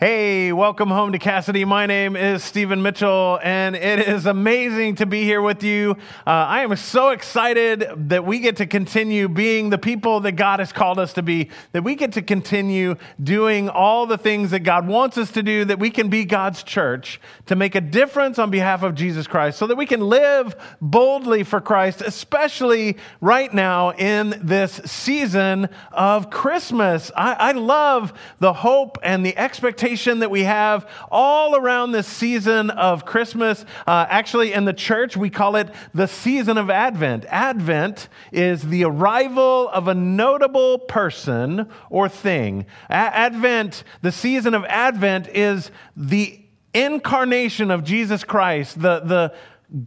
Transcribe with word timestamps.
Hey, 0.00 0.52
welcome 0.52 0.90
home 0.90 1.10
to 1.10 1.18
Cassidy. 1.18 1.64
My 1.64 1.86
name 1.86 2.14
is 2.14 2.44
Stephen 2.44 2.82
Mitchell, 2.82 3.40
and 3.42 3.74
it 3.74 3.98
is 3.98 4.26
amazing 4.26 4.94
to 4.94 5.06
be 5.06 5.24
here 5.24 5.42
with 5.42 5.64
you. 5.64 5.96
Uh, 6.24 6.30
I 6.30 6.62
am 6.62 6.76
so 6.76 7.08
excited 7.08 7.84
that 8.08 8.24
we 8.24 8.38
get 8.38 8.58
to 8.58 8.66
continue 8.66 9.28
being 9.28 9.70
the 9.70 9.76
people 9.76 10.20
that 10.20 10.36
God 10.36 10.60
has 10.60 10.72
called 10.72 11.00
us 11.00 11.14
to 11.14 11.22
be, 11.24 11.50
that 11.72 11.82
we 11.82 11.96
get 11.96 12.12
to 12.12 12.22
continue 12.22 12.94
doing 13.20 13.68
all 13.68 14.06
the 14.06 14.16
things 14.16 14.52
that 14.52 14.60
God 14.60 14.86
wants 14.86 15.18
us 15.18 15.32
to 15.32 15.42
do, 15.42 15.64
that 15.64 15.80
we 15.80 15.90
can 15.90 16.08
be 16.08 16.24
God's 16.24 16.62
church 16.62 17.20
to 17.46 17.56
make 17.56 17.74
a 17.74 17.80
difference 17.80 18.38
on 18.38 18.52
behalf 18.52 18.84
of 18.84 18.94
Jesus 18.94 19.26
Christ, 19.26 19.58
so 19.58 19.66
that 19.66 19.76
we 19.76 19.84
can 19.84 20.02
live 20.02 20.54
boldly 20.80 21.42
for 21.42 21.60
Christ, 21.60 22.02
especially 22.02 22.98
right 23.20 23.52
now 23.52 23.90
in 23.94 24.38
this 24.44 24.80
season 24.84 25.68
of 25.90 26.30
Christmas. 26.30 27.10
I, 27.16 27.32
I 27.32 27.50
love 27.50 28.12
the 28.38 28.52
hope 28.52 28.96
and 29.02 29.26
the 29.26 29.36
expectation 29.36 29.87
that 29.96 30.30
we 30.30 30.44
have 30.44 30.88
all 31.10 31.56
around 31.56 31.92
this 31.92 32.06
season 32.06 32.68
of 32.70 33.06
Christmas. 33.06 33.64
Uh, 33.86 34.06
actually, 34.08 34.52
in 34.52 34.66
the 34.66 34.72
church, 34.72 35.16
we 35.16 35.30
call 35.30 35.56
it 35.56 35.68
the 35.94 36.06
season 36.06 36.58
of 36.58 36.68
Advent. 36.68 37.24
Advent 37.28 38.08
is 38.30 38.68
the 38.68 38.84
arrival 38.84 39.68
of 39.70 39.88
a 39.88 39.94
notable 39.94 40.78
person 40.78 41.68
or 41.88 42.08
thing. 42.08 42.66
A- 42.90 42.92
Advent, 42.92 43.82
the 44.02 44.12
season 44.12 44.52
of 44.52 44.64
Advent, 44.66 45.28
is 45.28 45.70
the 45.96 46.38
incarnation 46.74 47.70
of 47.70 47.82
Jesus 47.82 48.24
Christ, 48.24 48.80
the, 48.80 49.00
the 49.00 49.34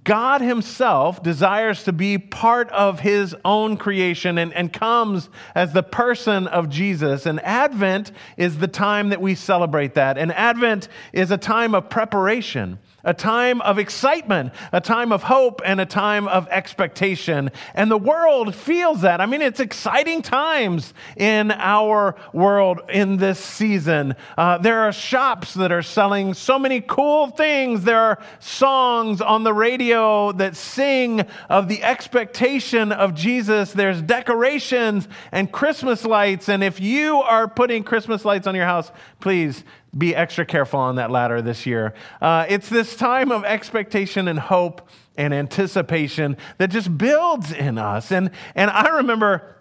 God 0.03 0.41
Himself 0.41 1.23
desires 1.23 1.83
to 1.85 1.93
be 1.93 2.19
part 2.19 2.69
of 2.69 2.99
His 2.99 3.35
own 3.43 3.77
creation 3.77 4.37
and, 4.37 4.53
and 4.53 4.71
comes 4.71 5.29
as 5.55 5.73
the 5.73 5.81
person 5.81 6.45
of 6.47 6.69
Jesus. 6.69 7.25
And 7.25 7.39
Advent 7.41 8.11
is 8.37 8.59
the 8.59 8.67
time 8.67 9.09
that 9.09 9.21
we 9.21 9.33
celebrate 9.33 9.95
that. 9.95 10.19
And 10.19 10.31
Advent 10.33 10.87
is 11.13 11.31
a 11.31 11.37
time 11.37 11.73
of 11.73 11.89
preparation 11.89 12.77
a 13.03 13.13
time 13.13 13.61
of 13.61 13.79
excitement, 13.79 14.53
a 14.71 14.81
time 14.81 15.11
of 15.11 15.23
hope, 15.23 15.61
and 15.65 15.81
a 15.81 15.85
time 15.85 16.27
of 16.27 16.47
expectation. 16.49 17.49
And 17.73 17.89
the 17.89 17.97
world 17.97 18.55
feels 18.55 19.01
that. 19.01 19.21
I 19.21 19.25
mean, 19.25 19.41
it's 19.41 19.59
exciting 19.59 20.21
times 20.21 20.93
in 21.17 21.51
our 21.51 22.15
world 22.33 22.81
in 22.89 23.17
this 23.17 23.39
season. 23.39 24.15
Uh, 24.37 24.57
there 24.57 24.81
are 24.81 24.91
shops 24.91 25.53
that 25.55 25.71
are 25.71 25.81
selling 25.81 26.33
so 26.33 26.59
many 26.59 26.81
cool 26.81 27.27
things. 27.27 27.83
There 27.83 27.99
are 27.99 28.19
songs 28.39 29.21
on 29.21 29.43
the 29.43 29.53
radio 29.53 29.70
that 29.77 30.55
sing 30.55 31.21
of 31.49 31.67
the 31.67 31.81
expectation 31.83 32.91
of 32.91 33.13
Jesus. 33.13 33.71
There's 33.71 34.01
decorations 34.01 35.07
and 35.31 35.51
Christmas 35.51 36.05
lights. 36.05 36.49
And 36.49 36.63
if 36.63 36.79
you 36.79 37.17
are 37.21 37.47
putting 37.47 37.83
Christmas 37.83 38.25
lights 38.25 38.47
on 38.47 38.55
your 38.55 38.65
house, 38.65 38.91
please 39.19 39.63
be 39.97 40.15
extra 40.15 40.45
careful 40.45 40.79
on 40.79 40.95
that 40.95 41.11
ladder 41.11 41.41
this 41.41 41.65
year. 41.65 41.93
Uh, 42.21 42.45
it's 42.49 42.69
this 42.69 42.95
time 42.95 43.31
of 43.31 43.43
expectation 43.45 44.27
and 44.27 44.39
hope 44.39 44.87
and 45.17 45.33
anticipation 45.33 46.37
that 46.57 46.69
just 46.69 46.97
builds 46.97 47.51
in 47.51 47.77
us. 47.77 48.11
And, 48.11 48.31
and 48.55 48.69
I 48.71 48.87
remember 48.97 49.55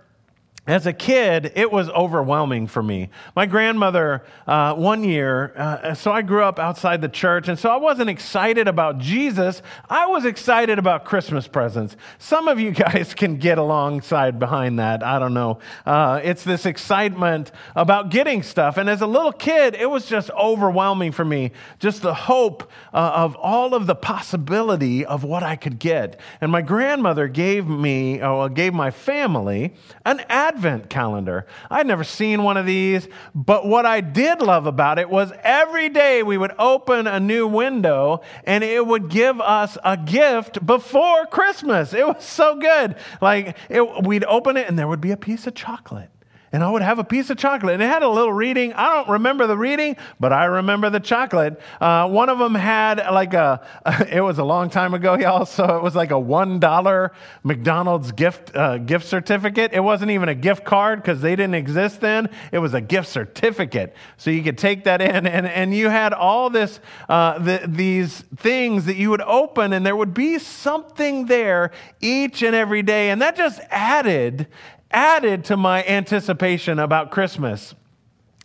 as 0.71 0.87
a 0.87 0.93
kid, 0.93 1.51
it 1.57 1.73
was 1.73 1.89
overwhelming 1.89 2.69
for 2.69 2.81
me. 2.81 3.11
My 3.35 3.45
grandmother, 3.45 4.23
uh, 4.47 4.75
one 4.75 5.03
year, 5.03 5.53
uh, 5.57 5.95
so 5.95 6.13
I 6.13 6.23
grew 6.23 6.45
up 6.45 6.61
outside 6.61 7.03
the 7.03 7.09
church, 7.09 7.49
and 7.49 7.59
so 7.59 7.71
I 7.71 7.77
wasn't 7.77 8.09
excited 8.09 8.69
about 8.69 8.99
Jesus. 8.99 9.63
I 9.89 10.07
was 10.07 10.25
excited 10.25 10.79
about 10.79 11.05
Christmas 11.05 11.49
presents. 11.49 11.97
Some 12.19 12.47
of 12.47 12.61
you 12.61 12.71
guys 12.87 13.15
can 13.15 13.37
get 13.39 13.59
alongside 13.59 14.39
behind 14.39 14.79
that. 14.79 15.03
I 15.03 15.19
don't 15.19 15.35
know. 15.35 15.59
Uh, 15.85 16.21
it's 16.23 16.45
this 16.45 16.65
excitement 16.67 17.51
about 17.75 18.11
getting 18.11 18.45
stuff. 18.45 18.77
And 18.77 18.89
as 18.89 19.01
a 19.01 19.09
little 19.09 19.33
kid, 19.33 19.75
it 19.75 19.91
was 19.91 20.07
just 20.07 20.31
overwhelming 20.31 21.11
for 21.11 21.25
me. 21.25 21.51
Just 21.81 22.03
the 22.03 22.15
hope 22.15 22.71
uh, 22.95 23.13
of 23.17 23.35
all 23.35 23.75
of 23.75 23.89
the 23.89 23.97
possibility 23.97 25.05
of 25.05 25.25
what 25.25 25.43
I 25.43 25.57
could 25.57 25.81
get. 25.81 26.21
And 26.41 26.53
my 26.53 26.63
grandmother 26.63 27.27
gave 27.27 27.67
me, 27.67 28.23
or 28.23 28.49
gave 28.49 28.73
my 28.73 28.93
family, 28.93 29.75
an 30.05 30.21
advent 30.29 30.60
calendar. 30.89 31.47
I'd 31.71 31.87
never 31.87 32.05
seen 32.05 32.43
one 32.43 32.57
of 32.57 32.67
these, 32.67 33.09
but 33.35 33.67
what 33.67 33.87
I 33.87 34.01
did 34.01 34.43
love 34.43 34.67
about 34.67 34.99
it 34.99 35.11
was 35.11 35.33
every 35.43 35.89
day 35.89 36.23
we 36.23 36.39
would 36.39 36.53
open 36.59 37.07
a 37.07 37.21
new 37.21 37.47
window 37.47 38.21
and 38.45 38.63
it 38.63 38.87
would 38.87 39.09
give 39.09 39.41
us 39.41 39.77
a 39.85 39.97
gift 39.97 40.65
before 40.65 41.27
Christmas. 41.27 41.93
It 41.93 42.07
was 42.07 42.25
so 42.25 42.57
good. 42.57 42.97
Like 43.21 43.57
it, 43.69 44.05
we'd 44.05 44.25
open 44.25 44.57
it 44.57 44.69
and 44.69 44.79
there 44.79 44.89
would 44.89 45.01
be 45.01 45.11
a 45.11 45.17
piece 45.17 45.47
of 45.47 45.55
chocolate 45.55 46.11
and 46.53 46.65
I 46.65 46.71
would 46.71 46.83
have 46.83 46.99
a 46.99 47.05
piece 47.05 47.31
of 47.31 47.39
chocolate. 47.39 47.75
And 47.75 47.83
it 47.83 47.87
had 47.87 48.03
a 48.03 48.09
little 48.09 48.33
reading. 48.33 48.73
I 48.73 48.89
don't 48.95 49.09
remember 49.09 49.47
the 49.47 49.57
reading, 49.57 49.97
but 50.19 50.33
I 50.33 50.47
remember 50.47 50.91
the 50.91 50.99
chocolate. 50.99 51.61
Uh, 51.81 52.09
one 52.09 52.29
of 52.29 52.39
them 52.39 52.57
had 52.57 52.99
like 53.13 53.35
a, 53.35 53.65
it 54.11 54.21
was 54.21 54.39
a 54.39 54.45
long 54.45 54.69
time 54.69 54.93
ago, 54.93 55.17
y'all, 55.17 55.47
so 55.47 55.77
it 55.77 55.83
was 55.83 55.95
like 55.95 56.11
a 56.11 56.15
$1 56.15 57.11
McDonald's 57.45 58.11
gift, 58.13 58.55
uh, 58.57 58.79
gift 58.79 59.07
certificate. 59.07 59.73
It 59.73 59.81
wasn't 59.81 60.11
even 60.11 60.29
a 60.29 60.35
gift 60.35 60.65
card 60.65 61.01
because 61.01 61.21
they 61.21 61.37
didn't 61.37 61.55
exist 61.55 62.01
then. 62.01 62.29
It 62.51 62.59
was 62.59 62.75
a 62.75 62.81
gift 62.81 63.09
certificate. 63.09 63.95
So 64.17 64.31
you 64.31 64.43
could 64.43 64.59
take 64.59 64.85
that 64.85 65.01
in, 65.01 65.27
and, 65.27 65.47
and 65.47 65.73
you 65.73 65.89
had 65.89 66.13
all 66.13 66.51
this, 66.51 66.81
uh, 67.09 67.39
the, 67.39 67.63
these 67.67 68.25
things 68.37 68.87
that 68.87 68.97
you 68.97 69.11
would 69.11 69.23
open, 69.23 69.73
and 69.73 69.87
there 69.87 69.97
would 69.97 70.15
be 70.15 70.41
something 70.41 71.27
there 71.27 71.71
each 72.01 72.43
and 72.43 72.57
every 72.57 72.83
day. 72.83 73.11
And 73.11 73.23
that 73.23 73.37
just 73.37 73.61
added 73.71 74.49
added 74.91 75.45
to 75.47 75.57
my 75.57 75.85
anticipation 75.85 76.79
about 76.79 77.11
Christmas. 77.11 77.75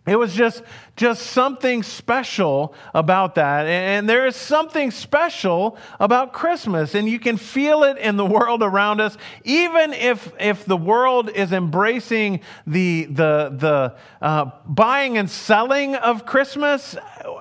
It 0.08 0.18
was 0.18 0.36
just, 0.36 0.62
just 0.96 1.24
something 1.24 1.82
special 1.82 2.76
about 2.94 3.36
that. 3.36 3.66
And 3.66 4.08
there 4.08 4.28
is 4.28 4.36
something 4.36 4.92
special 4.92 5.78
about 6.00 6.32
Christmas. 6.32 6.94
And 6.94 7.10
you 7.10 7.18
can 7.18 7.38
feel 7.38 7.84
it 7.84 7.98
in 7.98 8.16
the 8.16 8.26
world 8.26 8.62
around 8.62 9.02
us. 9.02 9.18
Even 9.44 9.94
if, 9.94 10.32
if 10.40 10.64
the 10.66 10.78
world 10.78 11.30
is 11.30 11.52
embracing 11.52 12.42
the, 12.68 13.06
the, 13.06 13.50
the 13.58 13.96
uh, 14.22 14.52
buying 14.68 15.18
and 15.18 15.28
selling 15.28 15.96
of 15.96 16.24
Christmas, 16.24 16.96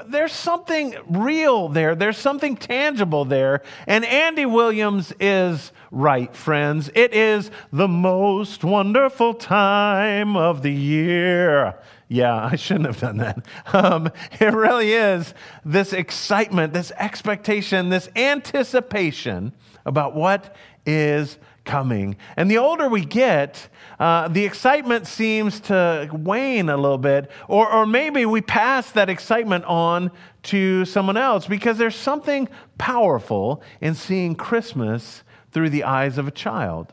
there's 0.06 0.32
something 0.32 0.94
real 1.06 1.68
there. 1.68 1.94
There's 1.94 2.18
something 2.18 2.56
tangible 2.56 3.26
there. 3.26 3.62
And 3.86 4.06
Andy 4.06 4.46
Williams 4.46 5.12
is 5.20 5.70
right, 5.94 6.34
friends. 6.34 6.90
It 6.94 7.14
is 7.14 7.50
the 7.72 7.88
most 7.88 8.64
wonderful 8.64 9.32
time 9.32 10.36
of 10.36 10.62
the 10.62 10.72
year. 10.72 11.76
Yeah, 12.08 12.44
I 12.44 12.56
shouldn't 12.56 12.86
have 12.86 13.00
done 13.00 13.18
that. 13.18 13.46
Um, 13.72 14.10
it 14.40 14.52
really 14.52 14.92
is 14.92 15.34
this 15.64 15.92
excitement, 15.92 16.72
this 16.72 16.92
expectation, 16.98 17.88
this 17.88 18.08
anticipation 18.14 19.52
about 19.86 20.14
what 20.14 20.54
is 20.84 21.38
coming. 21.64 22.16
And 22.36 22.50
the 22.50 22.58
older 22.58 22.88
we 22.88 23.04
get, 23.04 23.68
uh, 23.98 24.28
the 24.28 24.44
excitement 24.44 25.06
seems 25.06 25.60
to 25.60 26.08
wane 26.12 26.68
a 26.68 26.76
little 26.76 26.98
bit, 26.98 27.30
or, 27.48 27.70
or 27.70 27.86
maybe 27.86 28.26
we 28.26 28.42
pass 28.42 28.90
that 28.92 29.08
excitement 29.08 29.64
on 29.64 30.10
to 30.44 30.84
someone 30.84 31.16
else 31.16 31.46
because 31.46 31.78
there's 31.78 31.96
something 31.96 32.48
powerful 32.78 33.62
in 33.80 33.94
seeing 33.94 34.34
Christmas 34.34 35.23
through 35.54 35.70
the 35.70 35.84
eyes 35.84 36.18
of 36.18 36.28
a 36.28 36.30
child 36.30 36.92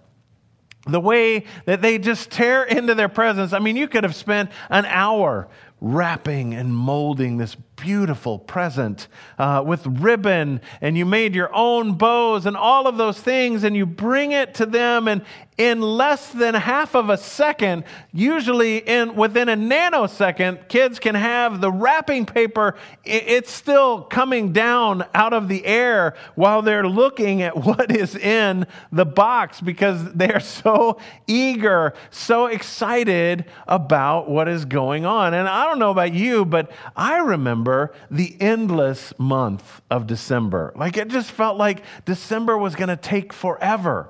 the 0.88 0.99
way 0.99 1.45
that 1.66 1.81
they 1.81 1.97
just 1.97 2.31
tear 2.31 2.63
into 2.63 2.95
their 2.95 3.09
presence. 3.09 3.53
I 3.53 3.59
mean, 3.59 3.75
you 3.75 3.88
could 3.88 4.03
have 4.03 4.16
spent 4.16 4.49
an 4.69 4.85
hour 4.85 5.47
wrapping 5.79 6.53
and 6.53 6.75
molding 6.75 7.38
this 7.38 7.55
beautiful 7.81 8.38
present 8.38 9.08
uh, 9.40 9.64
with 9.66 9.86
ribbon, 9.88 10.62
and 10.80 10.97
you 10.97 11.06
made 11.06 11.34
your 11.34 11.53
own 11.53 11.94
bows 11.96 12.46
and 12.46 12.56
all 12.56 12.88
of 12.88 12.97
those 12.97 13.19
things, 13.19 13.64
and 13.64 13.75
you 13.75 13.86
bring 13.86 14.31
it 14.31 14.53
to 14.53 14.66
them, 14.66 15.08
and 15.08 15.24
in 15.62 15.80
less 15.80 16.30
than 16.30 16.56
half 16.56 16.96
of 16.96 17.09
a 17.09 17.18
second, 17.18 17.84
usually 18.12 18.78
in 18.78 19.16
within 19.16 19.47
a 19.47 19.56
nanosecond, 19.56 20.68
kids 20.69 20.97
can 20.97 21.14
have 21.14 21.62
the 21.62 21.72
wrapping 21.72 22.25
paper. 22.25 22.75
It's 23.03 23.51
still 23.51 24.01
coming 24.01 24.54
down 24.54 25.06
out 25.13 25.34
of 25.34 25.50
the 25.50 25.63
air 25.66 26.16
while 26.34 26.63
they're 26.63 26.88
looking 26.88 27.44
at 27.44 27.56
what 27.66 27.92
is 27.92 28.16
in 28.16 28.66
the 28.92 29.06
box 29.06 29.62
because 29.62 30.13
they're 30.13 30.39
so 30.62 30.98
eager, 31.27 31.94
so 32.10 32.48
excited 32.48 33.45
about 33.68 34.30
what 34.30 34.48
is 34.48 34.66
going 34.66 35.06
on. 35.06 35.34
And 35.34 35.48
I 35.48 35.66
don't 35.66 35.80
know 35.80 35.92
about 35.92 36.13
you, 36.13 36.44
but 36.44 36.72
I 36.95 37.19
remember 37.19 37.70
the 38.09 38.35
endless 38.39 39.13
month 39.18 39.81
of 39.89 40.07
December. 40.07 40.73
Like 40.75 40.97
it 40.97 41.07
just 41.07 41.31
felt 41.31 41.57
like 41.57 41.83
December 42.06 42.57
was 42.57 42.75
going 42.75 42.89
to 42.89 42.97
take 42.97 43.33
forever. 43.33 44.09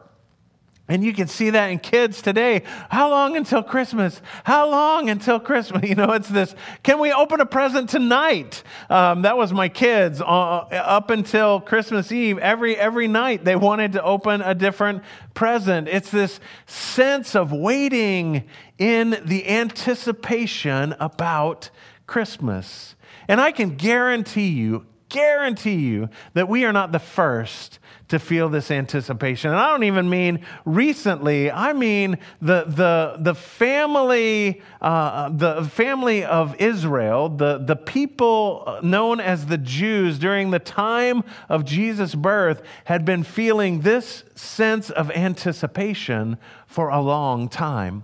And 0.92 1.06
you 1.06 1.14
can 1.14 1.30
see 1.30 1.52
that 1.52 1.68
in 1.68 1.80
kids 1.80 2.22
today. 2.22 2.64
How 2.90 3.10
long 3.10 3.38
until 3.38 3.64
Christmas? 3.64 4.22
How 4.44 4.70
long 4.70 5.10
until 5.10 5.40
Christmas? 5.40 5.84
You 5.92 5.96
know, 5.96 6.12
it's 6.12 6.28
this 6.28 6.54
can 6.84 7.00
we 7.00 7.14
open 7.14 7.40
a 7.40 7.46
present 7.46 7.90
tonight? 7.90 8.62
Um, 8.90 9.22
that 9.22 9.38
was 9.38 9.54
my 9.54 9.70
kids 9.70 10.20
uh, 10.20 10.26
up 10.26 11.10
until 11.10 11.62
Christmas 11.62 12.12
Eve. 12.12 12.38
Every, 12.40 12.76
every 12.76 13.08
night 13.08 13.46
they 13.46 13.56
wanted 13.56 13.94
to 13.94 14.04
open 14.04 14.42
a 14.42 14.54
different 14.54 15.04
present. 15.34 15.88
It's 15.88 16.12
this 16.12 16.42
sense 16.66 17.36
of 17.36 17.54
waiting 17.54 18.50
in 18.78 19.22
the 19.24 19.48
anticipation 19.48 20.94
about 21.00 21.70
Christmas. 22.06 22.96
And 23.28 23.40
I 23.42 23.52
can 23.52 23.76
guarantee 23.76 24.50
you, 24.50 24.86
guarantee 25.10 25.76
you 25.76 26.10
that 26.34 26.48
we 26.48 26.66
are 26.66 26.74
not 26.74 26.92
the 26.92 27.00
first 27.00 27.80
to 28.08 28.20
feel 28.20 28.50
this 28.50 28.70
anticipation. 28.72 29.52
And 29.52 29.60
I 29.60 29.70
don't 29.70 29.86
even 29.86 30.10
mean 30.10 30.46
recently, 30.66 31.50
I 31.50 31.72
mean 31.72 32.18
the, 32.42 32.66
the, 32.66 33.16
the 33.20 33.34
family, 33.34 34.62
uh, 34.82 35.30
the 35.30 35.64
family 35.64 36.26
of 36.26 36.56
Israel, 36.60 37.30
the, 37.30 37.58
the 37.60 37.78
people 37.78 38.80
known 38.84 39.22
as 39.22 39.46
the 39.46 39.58
Jews 39.58 40.20
during 40.20 40.52
the 40.52 40.60
time 40.60 41.24
of 41.48 41.64
Jesus' 41.64 42.14
birth 42.14 42.62
had 42.84 43.06
been 43.06 43.24
feeling 43.24 43.80
this 43.80 44.26
sense 44.36 44.90
of 44.90 45.10
anticipation 45.12 46.38
for 46.68 46.90
a 46.90 47.00
long 47.00 47.48
time. 47.48 48.04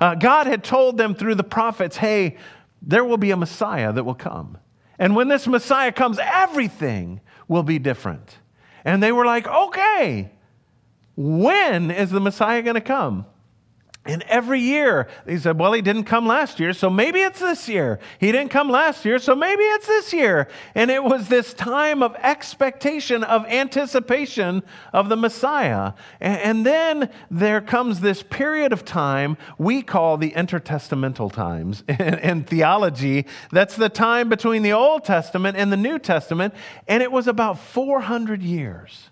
Uh, 0.00 0.14
God 0.14 0.46
had 0.46 0.62
told 0.62 0.96
them 0.96 1.16
through 1.16 1.34
the 1.34 1.42
prophets, 1.42 1.96
hey, 1.96 2.36
there 2.82 3.04
will 3.04 3.16
be 3.16 3.30
a 3.30 3.36
Messiah 3.36 3.92
that 3.92 4.04
will 4.04 4.14
come. 4.14 4.58
And 4.98 5.14
when 5.14 5.28
this 5.28 5.46
Messiah 5.46 5.92
comes, 5.92 6.18
everything 6.20 7.20
will 7.46 7.62
be 7.62 7.78
different. 7.78 8.38
And 8.84 9.02
they 9.02 9.12
were 9.12 9.26
like, 9.26 9.46
okay, 9.46 10.32
when 11.16 11.90
is 11.90 12.10
the 12.10 12.20
Messiah 12.20 12.62
going 12.62 12.74
to 12.74 12.80
come? 12.80 13.26
And 14.08 14.24
every 14.26 14.60
year, 14.60 15.06
he 15.26 15.36
said, 15.36 15.58
Well, 15.58 15.74
he 15.74 15.82
didn't 15.82 16.04
come 16.04 16.26
last 16.26 16.58
year, 16.58 16.72
so 16.72 16.88
maybe 16.88 17.20
it's 17.20 17.40
this 17.40 17.68
year. 17.68 18.00
He 18.18 18.32
didn't 18.32 18.48
come 18.48 18.70
last 18.70 19.04
year, 19.04 19.18
so 19.18 19.34
maybe 19.34 19.62
it's 19.62 19.86
this 19.86 20.14
year. 20.14 20.48
And 20.74 20.90
it 20.90 21.04
was 21.04 21.28
this 21.28 21.52
time 21.52 22.02
of 22.02 22.16
expectation, 22.16 23.22
of 23.22 23.44
anticipation 23.44 24.62
of 24.94 25.10
the 25.10 25.16
Messiah. 25.16 25.92
And 26.20 26.64
then 26.64 27.10
there 27.30 27.60
comes 27.60 28.00
this 28.00 28.22
period 28.22 28.72
of 28.72 28.86
time 28.86 29.36
we 29.58 29.82
call 29.82 30.16
the 30.16 30.30
intertestamental 30.30 31.30
times 31.30 31.84
in 31.88 32.44
theology. 32.44 33.26
That's 33.52 33.76
the 33.76 33.90
time 33.90 34.30
between 34.30 34.62
the 34.62 34.72
Old 34.72 35.04
Testament 35.04 35.58
and 35.58 35.70
the 35.70 35.76
New 35.76 35.98
Testament. 35.98 36.54
And 36.86 37.02
it 37.02 37.12
was 37.12 37.28
about 37.28 37.58
400 37.58 38.42
years. 38.42 39.10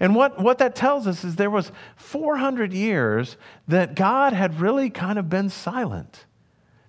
And 0.00 0.14
what, 0.14 0.40
what 0.40 0.58
that 0.58 0.74
tells 0.74 1.06
us 1.06 1.22
is 1.22 1.36
there 1.36 1.50
was 1.50 1.70
400 1.96 2.72
years 2.72 3.36
that 3.68 3.94
God 3.94 4.32
had 4.32 4.58
really 4.58 4.88
kind 4.88 5.18
of 5.18 5.28
been 5.28 5.50
silent 5.50 6.24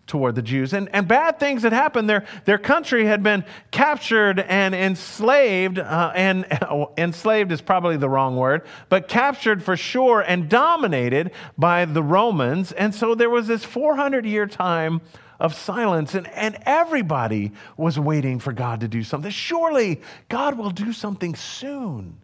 toward 0.07 0.35
the 0.35 0.41
Jews. 0.41 0.73
And, 0.73 0.89
and 0.93 1.07
bad 1.07 1.39
things 1.39 1.63
had 1.63 1.73
happened. 1.73 2.09
Their, 2.09 2.25
their 2.45 2.57
country 2.57 3.05
had 3.05 3.21
been 3.21 3.45
captured 3.71 4.39
and 4.39 4.73
enslaved, 4.73 5.79
uh, 5.79 6.11
and 6.15 6.45
enslaved 6.97 7.51
is 7.51 7.61
probably 7.61 7.97
the 7.97 8.09
wrong 8.09 8.35
word, 8.37 8.63
but 8.89 9.07
captured 9.07 9.61
for 9.63 9.77
sure 9.77 10.21
and 10.21 10.49
dominated 10.49 11.31
by 11.57 11.85
the 11.85 12.03
Romans. 12.03 12.71
And 12.71 12.95
so 12.95 13.13
there 13.13 13.29
was 13.29 13.47
this 13.47 13.63
400 13.63 14.25
year 14.25 14.47
time 14.47 15.01
of 15.39 15.55
silence, 15.55 16.13
and, 16.13 16.27
and 16.29 16.57
everybody 16.63 17.51
was 17.75 17.99
waiting 17.99 18.39
for 18.39 18.53
God 18.53 18.81
to 18.81 18.87
do 18.87 19.03
something. 19.03 19.31
Surely 19.31 20.01
God 20.29 20.57
will 20.57 20.69
do 20.69 20.93
something 20.93 21.35
soon. 21.35 22.20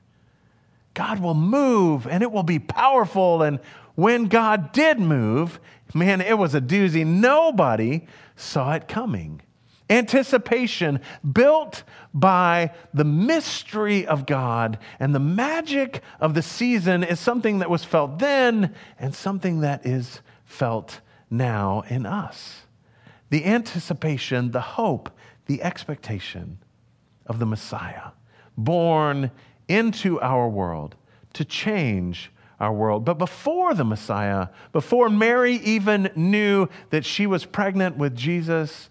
God 0.97 1.19
will 1.19 1.35
move 1.35 2.07
and 2.07 2.23
it 2.23 2.31
will 2.31 2.41
be 2.41 2.57
powerful. 2.57 3.44
And 3.44 3.59
when 3.94 4.25
God 4.25 4.71
did 4.71 4.99
move, 4.99 5.59
man, 5.94 6.21
it 6.21 6.39
was 6.39 6.55
a 6.55 6.59
doozy. 6.59 7.05
Nobody 7.05 8.07
saw 8.35 8.73
it 8.73 8.88
coming. 8.88 9.44
Anticipation 9.91 10.99
built 11.31 11.83
by 12.15 12.73
the 12.95 13.03
mystery 13.03 14.07
of 14.07 14.25
God 14.25 14.79
and 14.99 15.13
the 15.13 15.19
magic 15.19 16.01
of 16.19 16.33
the 16.33 16.41
season 16.41 17.03
is 17.03 17.19
something 17.19 17.59
that 17.59 17.69
was 17.69 17.83
felt 17.83 18.17
then 18.17 18.73
and 18.97 19.13
something 19.13 19.59
that 19.59 19.85
is 19.85 20.21
felt 20.45 21.01
now 21.29 21.83
in 21.89 22.07
us. 22.07 22.63
The 23.29 23.45
anticipation, 23.45 24.49
the 24.49 24.61
hope, 24.61 25.11
the 25.45 25.61
expectation 25.61 26.57
of 27.27 27.38
the 27.38 27.45
Messiah, 27.45 28.13
born 28.57 29.29
into 29.68 30.19
our 30.22 30.48
world 30.48 30.96
to 31.34 31.46
change 31.46 32.31
our 32.60 32.74
world. 32.74 33.06
But 33.06 33.18
before 33.18 33.74
the 33.74 33.84
Messiah, 33.84 34.48
before 34.72 35.10
Mary 35.10 35.56
even 35.56 36.10
knew 36.16 36.68
that 36.90 37.06
she 37.06 37.28
was 37.28 37.46
pregnant 37.46 37.98
with 37.98 38.16
Jesus, 38.16 38.90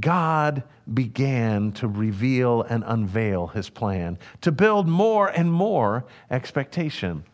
God 0.00 0.62
began 0.92 1.72
to 1.72 1.88
reveal 1.88 2.62
and 2.62 2.82
unveil 2.86 3.48
his 3.48 3.68
plan, 3.68 4.18
to 4.40 4.50
build 4.50 4.88
more 4.88 5.28
and 5.28 5.52
more 5.52 6.06
expectation. 6.30 7.24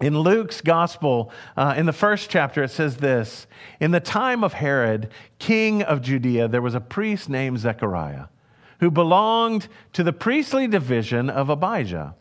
In 0.00 0.18
Luke's 0.18 0.62
gospel, 0.62 1.30
uh, 1.58 1.74
in 1.76 1.84
the 1.84 1.92
first 1.92 2.30
chapter, 2.30 2.62
it 2.62 2.70
says 2.70 2.96
this 2.96 3.46
In 3.80 3.90
the 3.90 4.00
time 4.00 4.42
of 4.42 4.54
Herod, 4.54 5.10
king 5.38 5.82
of 5.82 6.00
Judea, 6.00 6.48
there 6.48 6.62
was 6.62 6.74
a 6.74 6.80
priest 6.80 7.28
named 7.28 7.58
Zechariah 7.58 8.26
who 8.80 8.90
belonged 8.90 9.68
to 9.92 10.02
the 10.02 10.12
priestly 10.12 10.66
division 10.66 11.28
of 11.28 11.50
Abijah. 11.50 12.14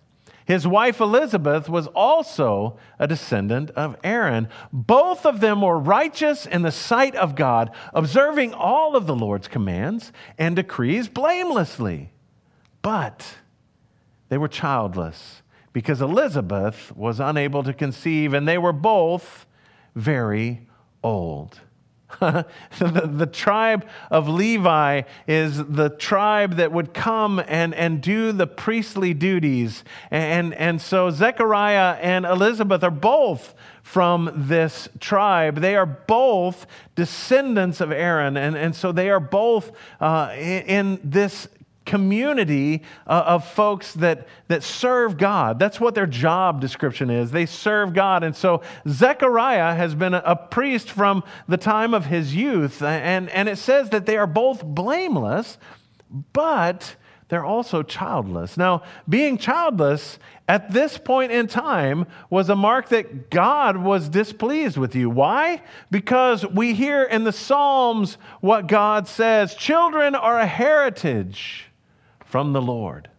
His 0.50 0.66
wife 0.66 1.00
Elizabeth 1.00 1.70
was 1.70 1.86
also 1.86 2.80
a 2.98 3.06
descendant 3.06 3.70
of 3.76 3.96
Aaron. 4.04 4.48
Both 4.74 5.24
of 5.24 5.42
them 5.42 5.62
were 5.62 5.78
righteous 5.78 6.48
in 6.48 6.64
the 6.64 6.72
sight 6.72 7.14
of 7.14 7.36
God, 7.36 7.70
observing 7.94 8.56
all 8.56 8.96
of 8.96 9.06
the 9.06 9.16
Lord's 9.16 9.48
commands 9.48 10.12
and 10.40 10.56
decrees 10.56 11.08
blamelessly. 11.08 12.14
But 12.82 13.36
they 14.30 14.40
were 14.40 14.48
childless 14.48 15.44
because 15.72 16.02
Elizabeth 16.02 16.98
was 16.98 17.20
unable 17.20 17.62
to 17.62 17.72
conceive, 17.72 18.34
and 18.34 18.48
they 18.48 18.58
were 18.58 18.74
both 18.74 19.46
very 19.94 20.68
old. 21.04 21.60
the, 22.20 22.46
the, 23.14 23.28
tribe 23.28 23.86
of 24.10 24.28
Levi 24.28 25.04
is 25.28 25.64
the 25.64 25.90
tribe 25.90 26.56
that 26.56 26.72
would 26.72 26.94
come 26.94 27.40
and, 27.48 27.74
and 27.76 28.02
do 28.02 28.32
the 28.32 28.48
priestly 28.48 29.14
duties. 29.14 29.84
And, 30.10 30.54
and 30.56 30.82
so 30.82 31.12
Zechariah 31.12 31.98
and 32.02 32.26
Elizabeth 32.26 32.84
are 32.84 32.90
both 32.90 33.54
from 33.84 34.32
this 34.36 34.90
tribe. 35.00 35.62
They 35.62 35.76
are 35.76 35.86
both 35.86 36.66
descendants 36.96 37.80
of 37.80 37.92
Aaron. 37.92 38.38
And, 38.38 38.58
and 38.58 38.76
so 38.76 38.92
they 38.92 39.10
are 39.12 39.20
both 39.20 39.72
uh, 40.02 40.34
in, 40.36 40.64
in 40.64 41.00
this 41.04 41.48
community 41.90 42.84
uh, 43.08 43.24
of 43.26 43.48
folks 43.48 43.94
that, 43.96 44.28
that 44.48 44.62
serve 44.62 45.18
God. 45.18 45.58
That's 45.58 45.80
what 45.80 45.96
their 45.96 46.06
job 46.06 46.62
description 46.62 47.10
is. 47.10 47.32
They 47.32 47.48
serve 47.48 47.94
God. 47.94 48.24
And 48.24 48.36
so 48.36 48.62
Zechariah 48.88 49.74
has 49.74 49.96
been 49.96 50.14
a, 50.14 50.36
priest 50.36 50.90
from 50.92 51.24
the 51.48 51.58
time 51.58 51.94
of 51.94 52.06
his 52.06 52.36
youth. 52.36 52.82
And, 52.82 53.30
and 53.30 53.50
it 53.50 53.58
says 53.58 53.90
that 53.90 54.06
they 54.06 54.18
are 54.18 54.28
both 54.28 54.64
blameless, 54.64 55.58
but 56.32 56.96
they're 57.28 57.46
also 57.46 57.84
childless. 57.84 58.56
Now, 58.56 58.84
being 59.08 59.38
childless 59.38 60.20
at 60.48 60.72
this 60.72 60.98
point 60.98 61.32
in 61.32 61.48
time 61.48 62.06
was 62.30 62.50
a 62.50 62.56
mark 62.56 62.90
that 62.90 63.30
God 63.30 63.78
was 63.78 64.10
displeased 64.10 64.78
with 64.78 64.96
you. 64.96 65.10
Why? 65.10 65.62
Because 65.92 66.46
we 66.46 66.74
hear 66.74 67.04
in 67.04 67.24
the 67.24 67.32
Psalms 67.32 68.18
what 68.42 68.68
God 68.68 69.08
says 69.08 69.56
children 69.56 70.16
are 70.16 70.40
a 70.40 70.48
heritage 70.48 71.69
from 72.30 72.54
the 72.54 72.62
Lord. 72.62 73.10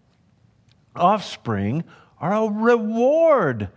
Offspring 0.95 1.83
are 2.21 2.33
a 2.33 2.49
reward 2.49 3.69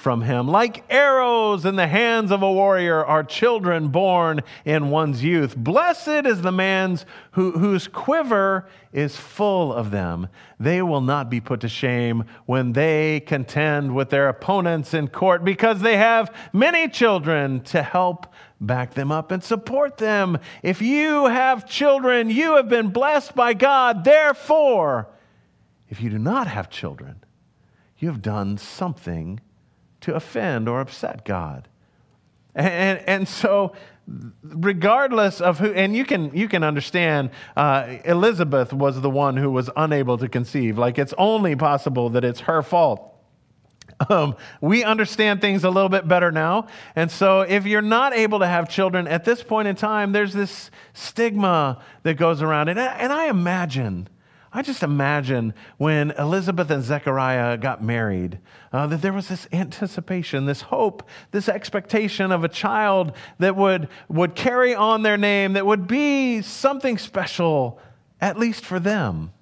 from 0.00 0.22
him. 0.22 0.48
Like 0.48 0.82
arrows 0.88 1.66
in 1.66 1.76
the 1.76 1.86
hands 1.86 2.30
of 2.30 2.42
a 2.42 2.50
warrior 2.50 3.04
are 3.04 3.22
children 3.22 3.88
born 3.88 4.40
in 4.64 4.90
one's 4.90 5.22
youth. 5.22 5.54
Blessed 5.56 6.26
is 6.26 6.40
the 6.40 6.50
man 6.50 6.98
who, 7.32 7.52
whose 7.52 7.86
quiver 7.86 8.66
is 8.92 9.16
full 9.16 9.72
of 9.72 9.90
them. 9.90 10.28
They 10.58 10.80
will 10.80 11.02
not 11.02 11.28
be 11.28 11.40
put 11.40 11.60
to 11.60 11.68
shame 11.68 12.24
when 12.46 12.72
they 12.72 13.20
contend 13.20 13.94
with 13.94 14.08
their 14.08 14.28
opponents 14.28 14.94
in 14.94 15.08
court 15.08 15.44
because 15.44 15.82
they 15.82 15.98
have 15.98 16.34
many 16.52 16.88
children 16.88 17.60
to 17.64 17.82
help 17.82 18.26
back 18.60 18.94
them 18.94 19.12
up 19.12 19.30
and 19.30 19.44
support 19.44 19.98
them. 19.98 20.38
If 20.62 20.80
you 20.80 21.26
have 21.26 21.68
children, 21.68 22.30
you 22.30 22.56
have 22.56 22.68
been 22.68 22.88
blessed 22.88 23.34
by 23.34 23.52
God. 23.52 24.04
Therefore, 24.04 25.08
if 25.90 26.00
you 26.00 26.08
do 26.08 26.18
not 26.18 26.46
have 26.46 26.70
children, 26.70 27.22
you 27.98 28.08
have 28.08 28.22
done 28.22 28.56
something 28.56 29.40
to 30.02 30.14
offend 30.14 30.68
or 30.68 30.80
upset 30.80 31.24
God. 31.24 31.68
And, 32.54 32.98
and, 33.06 33.28
so, 33.28 33.74
regardless 34.42 35.40
of 35.40 35.58
who, 35.60 35.72
and 35.72 35.94
you 35.94 36.04
can, 36.04 36.34
you 36.36 36.48
can 36.48 36.64
understand, 36.64 37.30
uh, 37.56 37.96
Elizabeth 38.04 38.72
was 38.72 39.00
the 39.00 39.10
one 39.10 39.36
who 39.36 39.50
was 39.50 39.70
unable 39.76 40.18
to 40.18 40.28
conceive. 40.28 40.76
Like, 40.76 40.98
it's 40.98 41.14
only 41.16 41.54
possible 41.54 42.10
that 42.10 42.24
it's 42.24 42.40
her 42.40 42.62
fault. 42.62 43.06
Um, 44.08 44.34
we 44.62 44.82
understand 44.82 45.42
things 45.42 45.62
a 45.62 45.68
little 45.68 45.90
bit 45.90 46.08
better 46.08 46.32
now. 46.32 46.68
And 46.96 47.10
so, 47.10 47.42
if 47.42 47.66
you're 47.66 47.82
not 47.82 48.14
able 48.14 48.38
to 48.38 48.46
have 48.46 48.68
children 48.68 49.06
at 49.06 49.24
this 49.24 49.42
point 49.42 49.68
in 49.68 49.76
time, 49.76 50.12
there's 50.12 50.32
this 50.32 50.70
stigma 50.94 51.82
that 52.02 52.14
goes 52.14 52.40
around. 52.40 52.68
And 52.68 52.80
I, 52.80 52.86
and 52.86 53.12
I 53.12 53.26
imagine, 53.26 54.08
I 54.52 54.62
just 54.62 54.82
imagine 54.82 55.54
when 55.78 56.10
Elizabeth 56.12 56.70
and 56.70 56.82
Zechariah 56.82 57.56
got 57.56 57.84
married, 57.84 58.40
uh, 58.72 58.88
that 58.88 59.00
there 59.00 59.12
was 59.12 59.28
this 59.28 59.46
anticipation, 59.52 60.46
this 60.46 60.62
hope, 60.62 61.08
this 61.30 61.48
expectation 61.48 62.32
of 62.32 62.42
a 62.42 62.48
child 62.48 63.12
that 63.38 63.54
would, 63.54 63.88
would 64.08 64.34
carry 64.34 64.74
on 64.74 65.02
their 65.02 65.16
name, 65.16 65.52
that 65.52 65.66
would 65.66 65.86
be 65.86 66.42
something 66.42 66.98
special 66.98 67.78
at 68.20 68.38
least 68.38 68.64
for 68.66 68.80
them, 68.80 69.32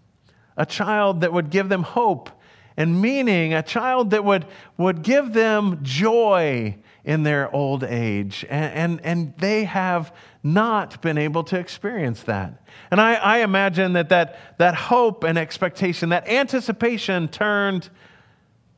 a 0.56 0.66
child 0.66 1.22
that 1.22 1.32
would 1.32 1.50
give 1.50 1.68
them 1.68 1.82
hope 1.82 2.30
and 2.78 3.02
meaning, 3.02 3.52
a 3.52 3.62
child 3.62 4.10
that 4.10 4.24
would, 4.24 4.46
would 4.76 5.02
give 5.02 5.32
them 5.32 5.80
joy 5.82 6.76
in 7.08 7.22
their 7.22 7.52
old 7.56 7.82
age. 7.84 8.44
And, 8.50 8.74
and, 8.74 9.00
and 9.02 9.34
they 9.38 9.64
have 9.64 10.14
not 10.42 11.00
been 11.00 11.16
able 11.16 11.42
to 11.44 11.58
experience 11.58 12.22
that. 12.24 12.62
And 12.90 13.00
I, 13.00 13.14
I 13.14 13.38
imagine 13.38 13.94
that, 13.94 14.10
that 14.10 14.38
that 14.58 14.74
hope 14.74 15.24
and 15.24 15.38
expectation, 15.38 16.10
that 16.10 16.28
anticipation 16.28 17.28
turned, 17.28 17.88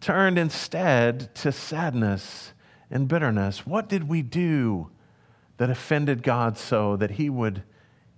turned 0.00 0.38
instead 0.38 1.34
to 1.34 1.50
sadness 1.50 2.52
and 2.88 3.08
bitterness. 3.08 3.66
What 3.66 3.88
did 3.88 4.08
we 4.08 4.22
do 4.22 4.90
that 5.56 5.68
offended 5.68 6.22
God 6.22 6.56
so 6.56 6.96
that 6.96 7.10
He 7.12 7.28
would 7.28 7.64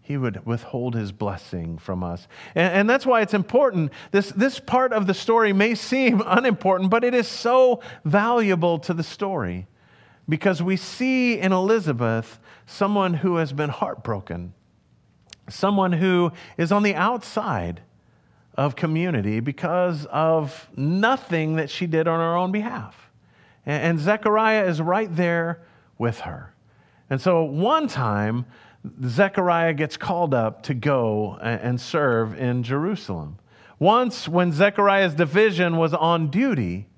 he 0.05 0.17
would 0.17 0.45
withhold 0.45 0.97
his 0.97 1.13
blessing 1.13 1.79
from 1.79 2.03
us. 2.03 2.27
And, 2.57 2.75
and, 2.75 2.91
that's 2.91 3.07
why 3.07 3.21
it's 3.21 3.35
important. 3.35 3.93
This, 4.11 4.31
this 4.31 4.59
part 4.59 4.93
of 4.93 5.07
the 5.07 5.15
story 5.15 5.53
may 5.53 5.77
seem 5.77 6.21
unimportant, 6.27 6.91
but 6.91 7.05
it 7.05 7.15
is 7.15 7.29
so 7.29 7.81
valuable 8.05 8.81
to 8.81 8.95
the 8.95 9.05
story 9.05 9.69
because 10.29 10.63
we 10.63 10.77
see 10.77 11.39
in 11.39 11.53
Elizabeth 11.53 12.39
someone 12.67 13.15
who 13.15 13.37
has 13.37 13.53
been 13.53 13.71
heartbroken, 13.71 14.55
someone 15.49 15.93
who 15.93 16.33
is 16.57 16.73
on 16.73 16.83
the 16.83 16.95
outside 16.95 17.83
of 18.55 18.77
community 18.77 19.41
because 19.41 20.07
of 20.07 20.69
nothing 20.77 21.57
that 21.57 21.71
she 21.71 21.87
did 21.87 22.07
on 22.07 22.21
her 22.21 22.37
own 22.37 22.53
behalf. 22.53 23.11
And, 23.65 23.99
Zechariah 23.99 24.67
is 24.67 24.81
right 24.81 25.15
there 25.15 25.63
with 25.97 26.21
her. 26.21 26.53
And 27.09 27.21
so 27.21 27.45
one 27.45 27.87
time, 27.87 28.45
Zechariah 29.07 29.75
gets 29.75 29.97
called 29.97 30.35
up 30.35 30.65
to 30.65 30.75
go 30.75 31.37
and 31.41 31.81
serve 31.81 32.37
in 32.37 32.65
Jerusalem. 32.65 33.39
Once, 33.79 34.29
when 34.29 34.53
Zechariah's 34.53 35.15
division 35.15 35.77
was 35.77 35.95
on 35.95 36.29
duty 36.29 36.89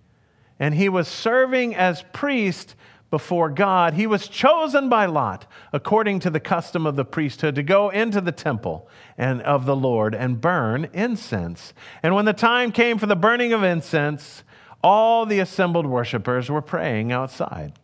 and 0.58 0.74
he 0.74 0.88
was 0.88 1.08
serving 1.08 1.74
as 1.74 2.04
priest 2.12 2.74
before 3.14 3.48
God, 3.48 3.94
he 3.94 4.08
was 4.08 4.26
chosen 4.26 4.88
by 4.88 5.06
Lot, 5.06 5.46
according 5.72 6.18
to 6.18 6.30
the 6.30 6.40
custom 6.40 6.84
of 6.84 6.96
the 6.96 7.04
priesthood, 7.04 7.54
to 7.54 7.62
go 7.62 7.88
into 7.88 8.20
the 8.20 8.32
temple 8.32 8.88
and 9.16 9.40
of 9.42 9.66
the 9.66 9.76
Lord 9.76 10.16
and 10.16 10.40
burn 10.40 10.88
incense. 10.92 11.72
And 12.02 12.16
when 12.16 12.24
the 12.24 12.32
time 12.32 12.72
came 12.72 12.98
for 12.98 13.06
the 13.06 13.14
burning 13.14 13.52
of 13.52 13.62
incense, 13.62 14.42
all 14.82 15.26
the 15.26 15.38
assembled 15.38 15.86
worshippers 15.86 16.50
were 16.50 16.60
praying 16.60 17.12
outside. 17.12 17.74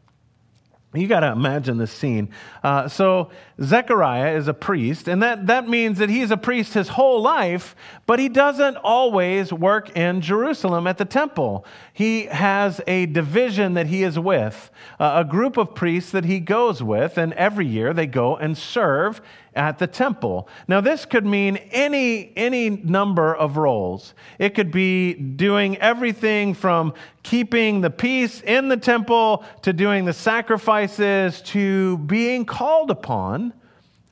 You 0.92 1.06
got 1.06 1.20
to 1.20 1.30
imagine 1.30 1.78
this 1.78 1.92
scene. 1.92 2.30
Uh, 2.64 2.88
so, 2.88 3.30
Zechariah 3.62 4.36
is 4.36 4.48
a 4.48 4.54
priest, 4.54 5.06
and 5.06 5.22
that, 5.22 5.46
that 5.46 5.68
means 5.68 5.98
that 5.98 6.10
he's 6.10 6.32
a 6.32 6.36
priest 6.36 6.74
his 6.74 6.88
whole 6.88 7.22
life, 7.22 7.76
but 8.06 8.18
he 8.18 8.28
doesn't 8.28 8.76
always 8.76 9.52
work 9.52 9.96
in 9.96 10.20
Jerusalem 10.20 10.88
at 10.88 10.98
the 10.98 11.04
temple. 11.04 11.64
He 11.92 12.24
has 12.24 12.80
a 12.88 13.06
division 13.06 13.74
that 13.74 13.86
he 13.86 14.02
is 14.02 14.18
with, 14.18 14.72
uh, 14.98 15.22
a 15.24 15.24
group 15.24 15.56
of 15.56 15.76
priests 15.76 16.10
that 16.10 16.24
he 16.24 16.40
goes 16.40 16.82
with, 16.82 17.16
and 17.16 17.34
every 17.34 17.66
year 17.66 17.94
they 17.94 18.06
go 18.06 18.36
and 18.36 18.58
serve 18.58 19.20
at 19.54 19.78
the 19.78 19.86
temple. 19.86 20.48
Now, 20.68 20.80
this 20.80 21.04
could 21.04 21.26
mean 21.26 21.56
any, 21.72 22.32
any 22.36 22.70
number 22.70 23.34
of 23.34 23.56
roles. 23.56 24.14
It 24.38 24.54
could 24.54 24.70
be 24.70 25.14
doing 25.14 25.76
everything 25.78 26.54
from 26.54 26.94
keeping 27.22 27.80
the 27.80 27.90
peace 27.90 28.40
in 28.42 28.68
the 28.68 28.76
temple 28.76 29.44
to 29.62 29.72
doing 29.72 30.04
the 30.04 30.12
sacrifices 30.12 31.42
to 31.42 31.98
being 31.98 32.44
called 32.44 32.90
upon 32.90 33.52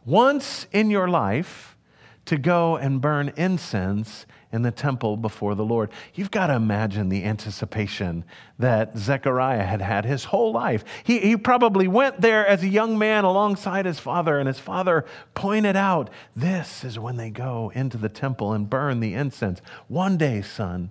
once 0.04 0.66
in 0.73 0.90
your 0.90 1.09
life 1.09 1.76
to 2.25 2.37
go 2.37 2.76
and 2.76 3.00
burn 3.00 3.33
incense 3.37 4.26
in 4.52 4.62
the 4.62 4.71
temple 4.71 5.17
before 5.17 5.55
the 5.55 5.64
Lord. 5.64 5.90
You've 6.14 6.31
got 6.31 6.47
to 6.47 6.55
imagine 6.55 7.09
the 7.09 7.25
anticipation 7.25 8.25
that 8.59 8.97
Zechariah 8.97 9.64
had 9.64 9.83
had 9.83 10.05
his 10.05 10.25
whole 10.25 10.52
life. 10.52 10.85
He, 11.05 11.19
he 11.19 11.37
probably 11.37 11.87
went 11.87 12.21
there 12.21 12.47
as 12.47 12.62
a 12.62 12.69
young 12.69 12.99
man 12.99 13.25
alongside 13.25 13.85
his 13.85 13.99
father, 13.99 14.38
and 14.38 14.49
his 14.49 14.59
father 14.59 15.05
pointed 15.35 15.76
out 15.76 16.11
this 16.35 16.85
is 16.85 16.99
when 16.99 17.17
they 17.17 17.31
go 17.31 17.71
into 17.75 17.99
the 17.99 18.09
temple 18.09 18.52
and 18.52 18.71
burn 18.71 19.00
the 19.00 19.14
incense. 19.14 19.61
One 19.88 20.17
day, 20.17 20.40
son, 20.40 20.90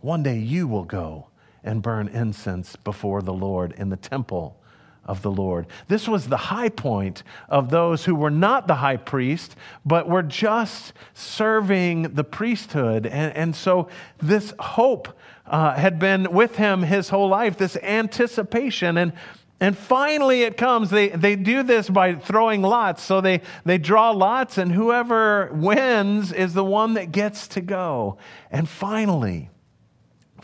one 0.00 0.22
day 0.22 0.38
you 0.38 0.66
will 0.66 0.84
go 0.84 1.28
and 1.62 1.82
burn 1.82 2.08
incense 2.08 2.76
before 2.76 3.22
the 3.22 3.32
Lord 3.32 3.72
in 3.72 3.90
the 3.90 3.96
temple 3.96 4.60
of 5.06 5.22
the 5.22 5.30
Lord. 5.30 5.66
This 5.88 6.08
was 6.08 6.28
the 6.28 6.36
high 6.36 6.68
point 6.68 7.22
of 7.48 7.70
those 7.70 8.04
who 8.04 8.14
were 8.14 8.30
not 8.30 8.66
the 8.66 8.76
high 8.76 8.96
priest, 8.96 9.56
but 9.84 10.08
were 10.08 10.22
just 10.22 10.92
serving 11.12 12.14
the 12.14 12.24
priesthood. 12.24 13.06
And, 13.06 13.36
and 13.36 13.56
so 13.56 13.88
this 14.18 14.52
hope 14.58 15.08
uh, 15.46 15.74
had 15.74 15.98
been 15.98 16.32
with 16.32 16.56
him 16.56 16.82
his 16.82 17.10
whole 17.10 17.28
life, 17.28 17.56
this 17.56 17.76
anticipation. 17.76 18.96
And, 18.96 19.12
and 19.60 19.76
finally 19.76 20.42
it 20.42 20.56
comes. 20.56 20.90
They, 20.90 21.08
they 21.08 21.36
do 21.36 21.62
this 21.62 21.88
by 21.88 22.14
throwing 22.14 22.62
lots. 22.62 23.02
So 23.02 23.20
they, 23.20 23.42
they 23.64 23.78
draw 23.78 24.10
lots, 24.10 24.58
and 24.58 24.72
whoever 24.72 25.50
wins 25.52 26.32
is 26.32 26.54
the 26.54 26.64
one 26.64 26.94
that 26.94 27.12
gets 27.12 27.46
to 27.48 27.60
go. 27.60 28.18
And 28.50 28.68
finally, 28.68 29.50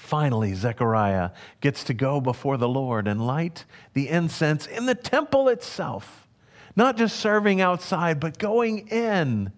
Finally, 0.00 0.54
Zechariah 0.54 1.30
gets 1.60 1.84
to 1.84 1.94
go 1.94 2.20
before 2.20 2.56
the 2.56 2.68
Lord 2.68 3.06
and 3.06 3.24
light 3.24 3.64
the 3.92 4.08
incense 4.08 4.66
in 4.66 4.86
the 4.86 4.94
temple 4.94 5.48
itself. 5.48 6.26
Not 6.74 6.96
just 6.96 7.16
serving 7.16 7.60
outside, 7.60 8.18
but 8.18 8.38
going 8.38 8.88
in 8.88 9.52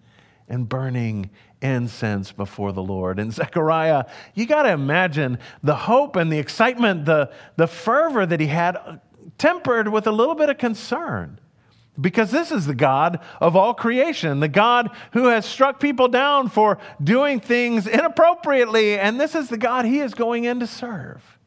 and 0.49 0.67
burning 0.67 1.29
incense 1.61 2.31
before 2.31 2.73
the 2.73 2.83
Lord. 2.83 3.19
And 3.19 3.31
Zechariah, 3.33 4.05
you 4.35 4.45
got 4.45 4.63
to 4.63 4.71
imagine 4.71 5.39
the 5.63 5.75
hope 5.75 6.17
and 6.17 6.31
the 6.31 6.39
excitement, 6.39 7.05
the, 7.05 7.31
the 7.55 7.67
fervor 7.67 8.25
that 8.25 8.39
he 8.39 8.47
had, 8.47 8.99
tempered 9.37 9.87
with 9.87 10.05
a 10.05 10.11
little 10.11 10.35
bit 10.35 10.49
of 10.49 10.57
concern. 10.57 11.39
Because 11.99 12.31
this 12.31 12.51
is 12.51 12.65
the 12.65 12.73
God 12.73 13.19
of 13.39 13.55
all 13.55 13.75
creation, 13.75 14.39
the 14.39 14.47
God 14.47 14.89
who 15.11 15.27
has 15.27 15.45
struck 15.45 15.79
people 15.79 16.07
down 16.07 16.49
for 16.49 16.79
doing 17.03 17.39
things 17.39 17.85
inappropriately, 17.85 18.97
and 18.97 19.19
this 19.19 19.35
is 19.35 19.49
the 19.49 19.57
God 19.57 19.85
he 19.85 19.99
is 19.99 20.15
going 20.15 20.45
in 20.45 20.59
to 20.59 20.67
serve. 20.67 21.37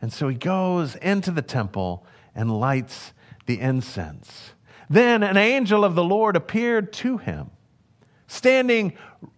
And 0.00 0.12
so 0.12 0.28
he 0.28 0.36
goes 0.36 0.94
into 0.96 1.32
the 1.32 1.42
temple 1.42 2.06
and 2.34 2.60
lights 2.60 3.12
the 3.46 3.58
incense. 3.58 4.52
Then 4.88 5.24
an 5.24 5.36
angel 5.36 5.84
of 5.84 5.96
the 5.96 6.04
Lord 6.04 6.36
appeared 6.36 6.92
to 6.94 7.16
him, 7.18 7.50
standing 8.28 8.92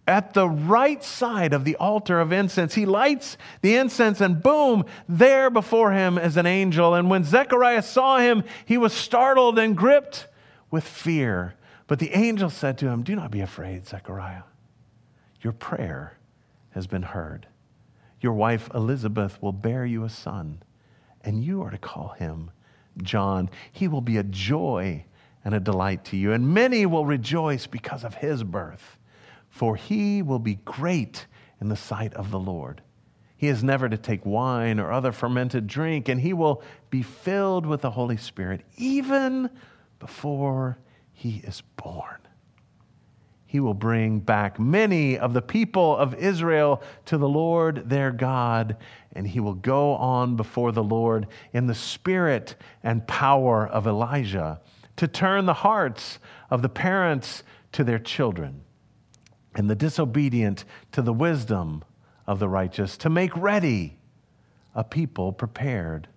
at 0.07 0.33
the 0.33 0.49
right 0.49 1.03
side 1.03 1.53
of 1.53 1.65
the 1.65 1.75
altar 1.75 2.19
of 2.19 2.31
incense. 2.31 2.75
He 2.75 2.85
lights 2.85 3.37
the 3.61 3.75
incense, 3.75 4.21
and 4.21 4.41
boom, 4.41 4.85
there 5.07 5.49
before 5.49 5.91
him 5.91 6.17
is 6.17 6.37
an 6.37 6.45
angel. 6.45 6.95
And 6.95 7.09
when 7.09 7.23
Zechariah 7.23 7.81
saw 7.81 8.17
him, 8.17 8.43
he 8.65 8.77
was 8.77 8.93
startled 8.93 9.59
and 9.59 9.75
gripped 9.77 10.27
with 10.71 10.83
fear. 10.83 11.55
But 11.87 11.99
the 11.99 12.11
angel 12.15 12.49
said 12.49 12.77
to 12.79 12.87
him, 12.87 13.03
Do 13.03 13.15
not 13.15 13.31
be 13.31 13.41
afraid, 13.41 13.87
Zechariah. 13.87 14.43
Your 15.41 15.53
prayer 15.53 16.17
has 16.71 16.87
been 16.87 17.03
heard. 17.03 17.47
Your 18.21 18.33
wife 18.33 18.69
Elizabeth 18.75 19.41
will 19.41 19.53
bear 19.53 19.85
you 19.85 20.03
a 20.03 20.09
son, 20.09 20.61
and 21.21 21.43
you 21.43 21.61
are 21.61 21.71
to 21.71 21.77
call 21.77 22.09
him 22.09 22.51
John. 23.01 23.49
He 23.71 23.87
will 23.87 24.01
be 24.01 24.17
a 24.17 24.23
joy 24.23 25.05
and 25.43 25.55
a 25.55 25.59
delight 25.59 26.03
to 26.05 26.17
you, 26.17 26.33
and 26.33 26.53
many 26.53 26.85
will 26.85 27.05
rejoice 27.05 27.65
because 27.65 28.03
of 28.03 28.15
his 28.15 28.43
birth 28.43 28.98
for 29.59 29.75
he 29.75 30.21
will 30.21 30.39
be 30.39 30.55
great 30.63 31.27
in 31.59 31.67
the 31.67 31.75
sight 31.75 32.13
of 32.13 32.31
the 32.31 32.39
Lord. 32.39 32.81
He 33.35 33.49
is 33.49 33.61
never 33.61 33.89
to 33.89 33.97
take 33.97 34.25
wine 34.25 34.79
or 34.79 34.89
other 34.89 35.11
fermented 35.11 35.67
drink, 35.67 36.07
and 36.07 36.21
he 36.21 36.31
will 36.31 36.63
be 36.89 37.01
filled 37.01 37.65
with 37.65 37.81
the 37.81 37.91
Holy 37.91 38.15
Spirit 38.15 38.61
even 38.77 39.49
before 39.99 40.77
he 41.11 41.41
is 41.43 41.61
born. 41.75 42.19
He 43.45 43.59
will 43.59 43.73
bring 43.73 44.21
back 44.21 44.61
many 44.61 45.17
of 45.17 45.33
the 45.33 45.41
people 45.41 45.97
of 45.97 46.15
Israel 46.15 46.81
to 47.07 47.17
the 47.17 47.27
Lord 47.27 47.89
their 47.89 48.11
God, 48.11 48.77
and 49.11 49.27
he 49.27 49.41
will 49.41 49.55
go 49.55 49.91
on 49.95 50.37
before 50.37 50.71
the 50.71 50.85
Lord 50.85 51.27
in 51.51 51.67
the 51.67 51.75
spirit 51.75 52.55
and 52.81 53.05
power 53.07 53.67
of 53.67 53.87
Elijah 53.87 54.61
to 54.95 55.05
turn 55.09 55.45
the 55.45 55.53
hearts 55.53 56.17
of 56.49 56.61
the 56.61 56.69
parents 56.69 57.43
to 57.73 57.83
their 57.83 57.99
children 57.99 58.61
and 59.55 59.69
the 59.69 59.75
disobedient 59.75 60.65
to 60.91 61.01
the 61.01 61.13
wisdom 61.13 61.83
of 62.27 62.39
the 62.39 62.49
righteous, 62.49 62.97
to 62.97 63.09
make 63.09 63.35
ready 63.35 63.97
a 64.75 64.83
people 64.83 65.33
prepared 65.33 66.07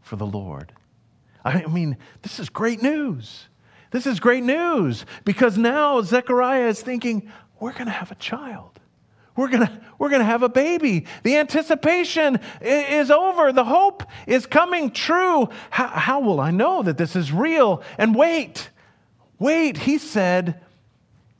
for 0.00 0.16
the 0.16 0.26
Lord. 0.26 0.72
I 1.44 1.66
mean, 1.66 1.96
this 2.22 2.38
is 2.38 2.48
great 2.48 2.82
news. 2.82 3.48
This 3.90 4.06
is 4.06 4.20
great 4.20 4.44
news 4.44 5.04
because 5.24 5.58
now 5.58 6.00
Zechariah 6.02 6.68
is 6.68 6.80
thinking, 6.80 7.30
we're 7.58 7.72
going 7.72 7.86
to 7.86 7.90
have 7.90 8.10
a 8.12 8.16
child. 8.16 8.78
We're 9.36 9.48
going 9.48 9.66
to 9.66 9.80
we're 9.98 10.10
going 10.10 10.20
to 10.20 10.26
have 10.26 10.42
a 10.42 10.48
baby. 10.48 11.06
The 11.22 11.36
anticipation 11.36 12.40
is 12.60 13.10
over. 13.10 13.52
The 13.52 13.64
hope 13.64 14.02
is 14.26 14.46
coming 14.46 14.90
true. 14.90 15.48
How, 15.70 15.88
how 15.88 16.20
will 16.20 16.40
I 16.40 16.50
know 16.50 16.82
that 16.82 16.98
this 16.98 17.16
is 17.16 17.32
real? 17.32 17.82
And 17.96 18.14
wait, 18.14 18.70
wait, 19.38 19.78
he 19.78 19.98
said, 19.98 20.60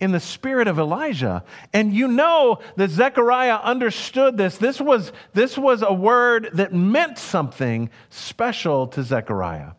in 0.01 0.13
the 0.13 0.21
spirit 0.21 0.67
of 0.67 0.79
Elijah. 0.79 1.45
And 1.73 1.95
you 1.95 2.09
know 2.09 2.61
that 2.77 2.91
Zechariah 2.91 3.57
understood 3.57 4.37
this. 4.37 4.57
This 4.57 4.81
was, 4.81 5.13
this 5.35 5.57
was 5.57 5.83
a 5.83 5.93
word 5.93 6.51
that 6.55 6.73
meant 6.73 7.19
something 7.19 7.91
special 8.09 8.87
to 8.89 9.03
Zechariah 9.03 9.73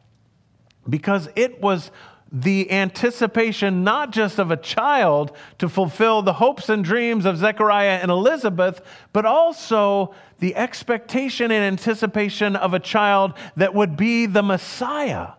because 0.87 1.29
it 1.35 1.61
was 1.61 1.91
the 2.31 2.71
anticipation 2.71 3.83
not 3.83 4.11
just 4.11 4.39
of 4.39 4.51
a 4.51 4.57
child 4.57 5.35
to 5.57 5.67
fulfill 5.67 6.21
the 6.21 6.33
hopes 6.33 6.69
and 6.69 6.83
dreams 6.83 7.25
of 7.25 7.37
Zechariah 7.37 7.99
and 8.01 8.09
Elizabeth, 8.09 8.81
but 9.11 9.25
also 9.25 10.13
the 10.39 10.55
expectation 10.55 11.51
and 11.51 11.63
anticipation 11.63 12.55
of 12.55 12.73
a 12.73 12.79
child 12.79 13.33
that 13.57 13.75
would 13.75 13.97
be 13.97 14.27
the 14.27 14.41
Messiah. 14.41 15.33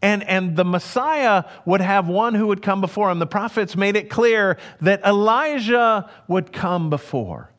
And, 0.00 0.22
and 0.24 0.54
the 0.54 0.64
Messiah 0.64 1.44
would 1.64 1.80
have 1.80 2.06
one 2.08 2.34
who 2.34 2.46
would 2.46 2.62
come 2.62 2.80
before 2.80 3.10
him. 3.10 3.18
The 3.18 3.26
prophets 3.26 3.76
made 3.76 3.96
it 3.96 4.08
clear 4.08 4.56
that 4.80 5.04
Elijah 5.04 6.08
would 6.28 6.52
come 6.52 6.88
before 6.88 7.52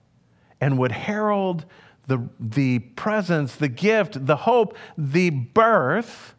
and 0.61 0.77
would 0.77 0.91
herald 0.91 1.65
the, 2.07 2.29
the 2.39 2.79
presence, 2.79 3.55
the 3.55 3.67
gift, 3.67 4.25
the 4.25 4.37
hope, 4.37 4.75
the 4.97 5.29
birth, 5.29 6.33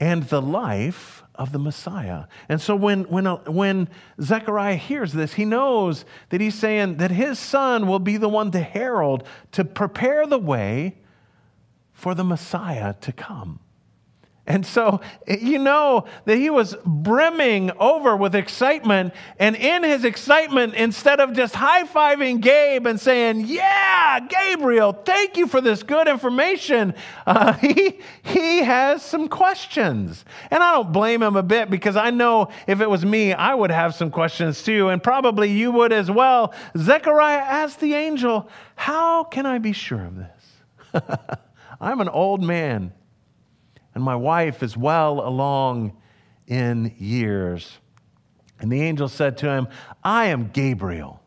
and 0.00 0.24
the 0.24 0.40
life 0.42 1.22
of 1.34 1.52
the 1.52 1.58
Messiah. 1.58 2.24
And 2.48 2.60
so 2.60 2.74
when, 2.74 3.04
when, 3.04 3.26
uh, 3.26 3.36
when 3.46 3.88
Zechariah 4.20 4.76
hears 4.76 5.12
this, 5.12 5.34
he 5.34 5.44
knows 5.44 6.04
that 6.30 6.40
he's 6.40 6.56
saying 6.56 6.96
that 6.96 7.10
his 7.10 7.38
son 7.38 7.86
will 7.86 8.00
be 8.00 8.16
the 8.16 8.28
one 8.28 8.50
to 8.50 8.60
herald, 8.60 9.24
to 9.52 9.64
prepare 9.64 10.26
the 10.26 10.38
way 10.38 10.98
for 11.92 12.14
the 12.14 12.24
Messiah 12.24 12.94
to 13.00 13.12
come. 13.12 13.60
And 14.48 14.64
so 14.64 15.02
you 15.26 15.58
know 15.58 16.06
that 16.24 16.38
he 16.38 16.48
was 16.48 16.74
brimming 16.86 17.70
over 17.78 18.16
with 18.16 18.34
excitement. 18.34 19.12
And 19.38 19.54
in 19.54 19.82
his 19.82 20.06
excitement, 20.06 20.74
instead 20.74 21.20
of 21.20 21.34
just 21.34 21.54
high 21.54 21.84
fiving 21.84 22.40
Gabe 22.40 22.86
and 22.86 22.98
saying, 22.98 23.44
Yeah, 23.46 24.20
Gabriel, 24.20 24.94
thank 24.94 25.36
you 25.36 25.48
for 25.48 25.60
this 25.60 25.82
good 25.82 26.08
information, 26.08 26.94
uh, 27.26 27.52
he, 27.52 27.98
he 28.22 28.60
has 28.60 29.02
some 29.02 29.28
questions. 29.28 30.24
And 30.50 30.62
I 30.62 30.72
don't 30.72 30.92
blame 30.92 31.22
him 31.22 31.36
a 31.36 31.42
bit 31.42 31.68
because 31.68 31.96
I 31.96 32.08
know 32.08 32.48
if 32.66 32.80
it 32.80 32.88
was 32.88 33.04
me, 33.04 33.34
I 33.34 33.54
would 33.54 33.70
have 33.70 33.94
some 33.94 34.10
questions 34.10 34.62
too. 34.62 34.88
And 34.88 35.02
probably 35.02 35.50
you 35.50 35.72
would 35.72 35.92
as 35.92 36.10
well. 36.10 36.54
Zechariah 36.74 37.36
asked 37.36 37.80
the 37.80 37.92
angel, 37.92 38.48
How 38.76 39.24
can 39.24 39.44
I 39.44 39.58
be 39.58 39.72
sure 39.72 40.06
of 40.06 40.16
this? 40.16 41.04
I'm 41.82 42.00
an 42.00 42.08
old 42.08 42.42
man 42.42 42.94
and 43.94 44.02
my 44.04 44.16
wife 44.16 44.62
is 44.62 44.76
well 44.76 45.26
along 45.26 45.96
in 46.46 46.94
years. 46.98 47.78
And 48.60 48.72
the 48.72 48.82
angel 48.82 49.08
said 49.08 49.36
to 49.38 49.48
him, 49.48 49.68
I 50.02 50.26
am 50.26 50.48
Gabriel. 50.48 51.22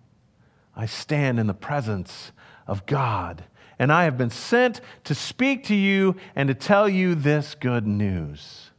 I 0.76 0.86
stand 0.86 1.40
in 1.40 1.48
the 1.48 1.54
presence 1.54 2.32
of 2.68 2.86
God, 2.86 3.44
and 3.78 3.92
I 3.92 4.06
have 4.06 4.18
been 4.18 4.30
sent 4.30 4.82
to 5.06 5.16
speak 5.16 5.66
to 5.66 5.76
you 5.76 6.16
and 6.36 6.48
to 6.48 6.54
tell 6.54 6.88
you 6.88 7.16
this 7.16 7.56
good 7.56 7.86
news. 7.86 8.72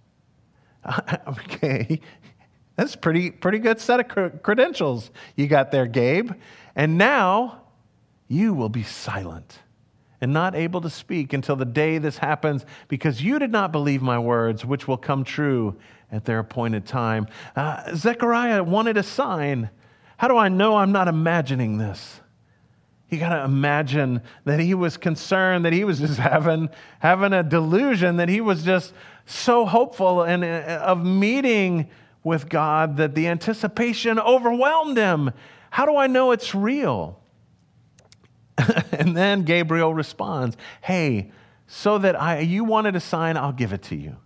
okay, 1.28 2.00
that's 2.76 2.96
pretty 2.96 3.30
pretty 3.30 3.58
good 3.58 3.78
set 3.78 4.00
of 4.00 4.42
credentials 4.42 5.10
you 5.36 5.46
got 5.46 5.70
there, 5.70 5.86
Gabe. 5.86 6.32
And 6.74 6.98
now 6.98 7.62
you 8.28 8.54
will 8.54 8.70
be 8.70 8.82
silent 8.82 9.58
and 10.22 10.32
not 10.32 10.54
able 10.54 10.80
to 10.80 10.88
speak 10.88 11.32
until 11.32 11.56
the 11.56 11.64
day 11.64 11.98
this 11.98 12.18
happens, 12.18 12.64
because 12.86 13.20
you 13.20 13.40
did 13.40 13.50
not 13.50 13.72
believe 13.72 14.00
my 14.00 14.18
words, 14.18 14.64
which 14.64 14.86
will 14.86 14.96
come 14.96 15.24
true 15.24 15.76
at 16.12 16.24
their 16.24 16.38
appointed 16.38 16.86
time. 16.86 17.26
Uh, 17.56 17.94
Zechariah 17.96 18.62
wanted 18.62 18.96
a 18.96 19.02
sign. 19.02 19.68
How 20.18 20.28
do 20.28 20.36
I 20.36 20.48
know 20.48 20.76
I'm 20.76 20.92
not 20.92 21.08
imagining 21.08 21.78
this? 21.78 22.20
You 23.10 23.18
got 23.18 23.30
to 23.36 23.42
imagine 23.42 24.22
that 24.44 24.60
he 24.60 24.74
was 24.74 24.96
concerned, 24.96 25.64
that 25.64 25.72
he 25.72 25.82
was 25.82 25.98
just 25.98 26.18
having, 26.20 26.70
having 27.00 27.32
a 27.32 27.42
delusion, 27.42 28.16
that 28.18 28.28
he 28.28 28.40
was 28.40 28.62
just 28.62 28.94
so 29.26 29.66
hopeful 29.66 30.22
and 30.22 30.44
uh, 30.44 30.82
of 30.84 31.04
meeting 31.04 31.90
with 32.22 32.48
God 32.48 32.96
that 32.98 33.16
the 33.16 33.26
anticipation 33.26 34.20
overwhelmed 34.20 34.96
him. 34.96 35.32
How 35.70 35.84
do 35.84 35.96
I 35.96 36.06
know 36.06 36.30
it's 36.30 36.54
real? 36.54 37.18
and 38.92 39.16
then 39.16 39.42
Gabriel 39.42 39.94
responds, 39.94 40.56
Hey, 40.82 41.30
so 41.66 41.98
that 41.98 42.20
I, 42.20 42.40
you 42.40 42.64
wanted 42.64 42.96
a 42.96 43.00
sign, 43.00 43.36
I'll 43.36 43.52
give 43.52 43.72
it 43.72 43.82
to 43.84 43.96
you. 43.96 44.16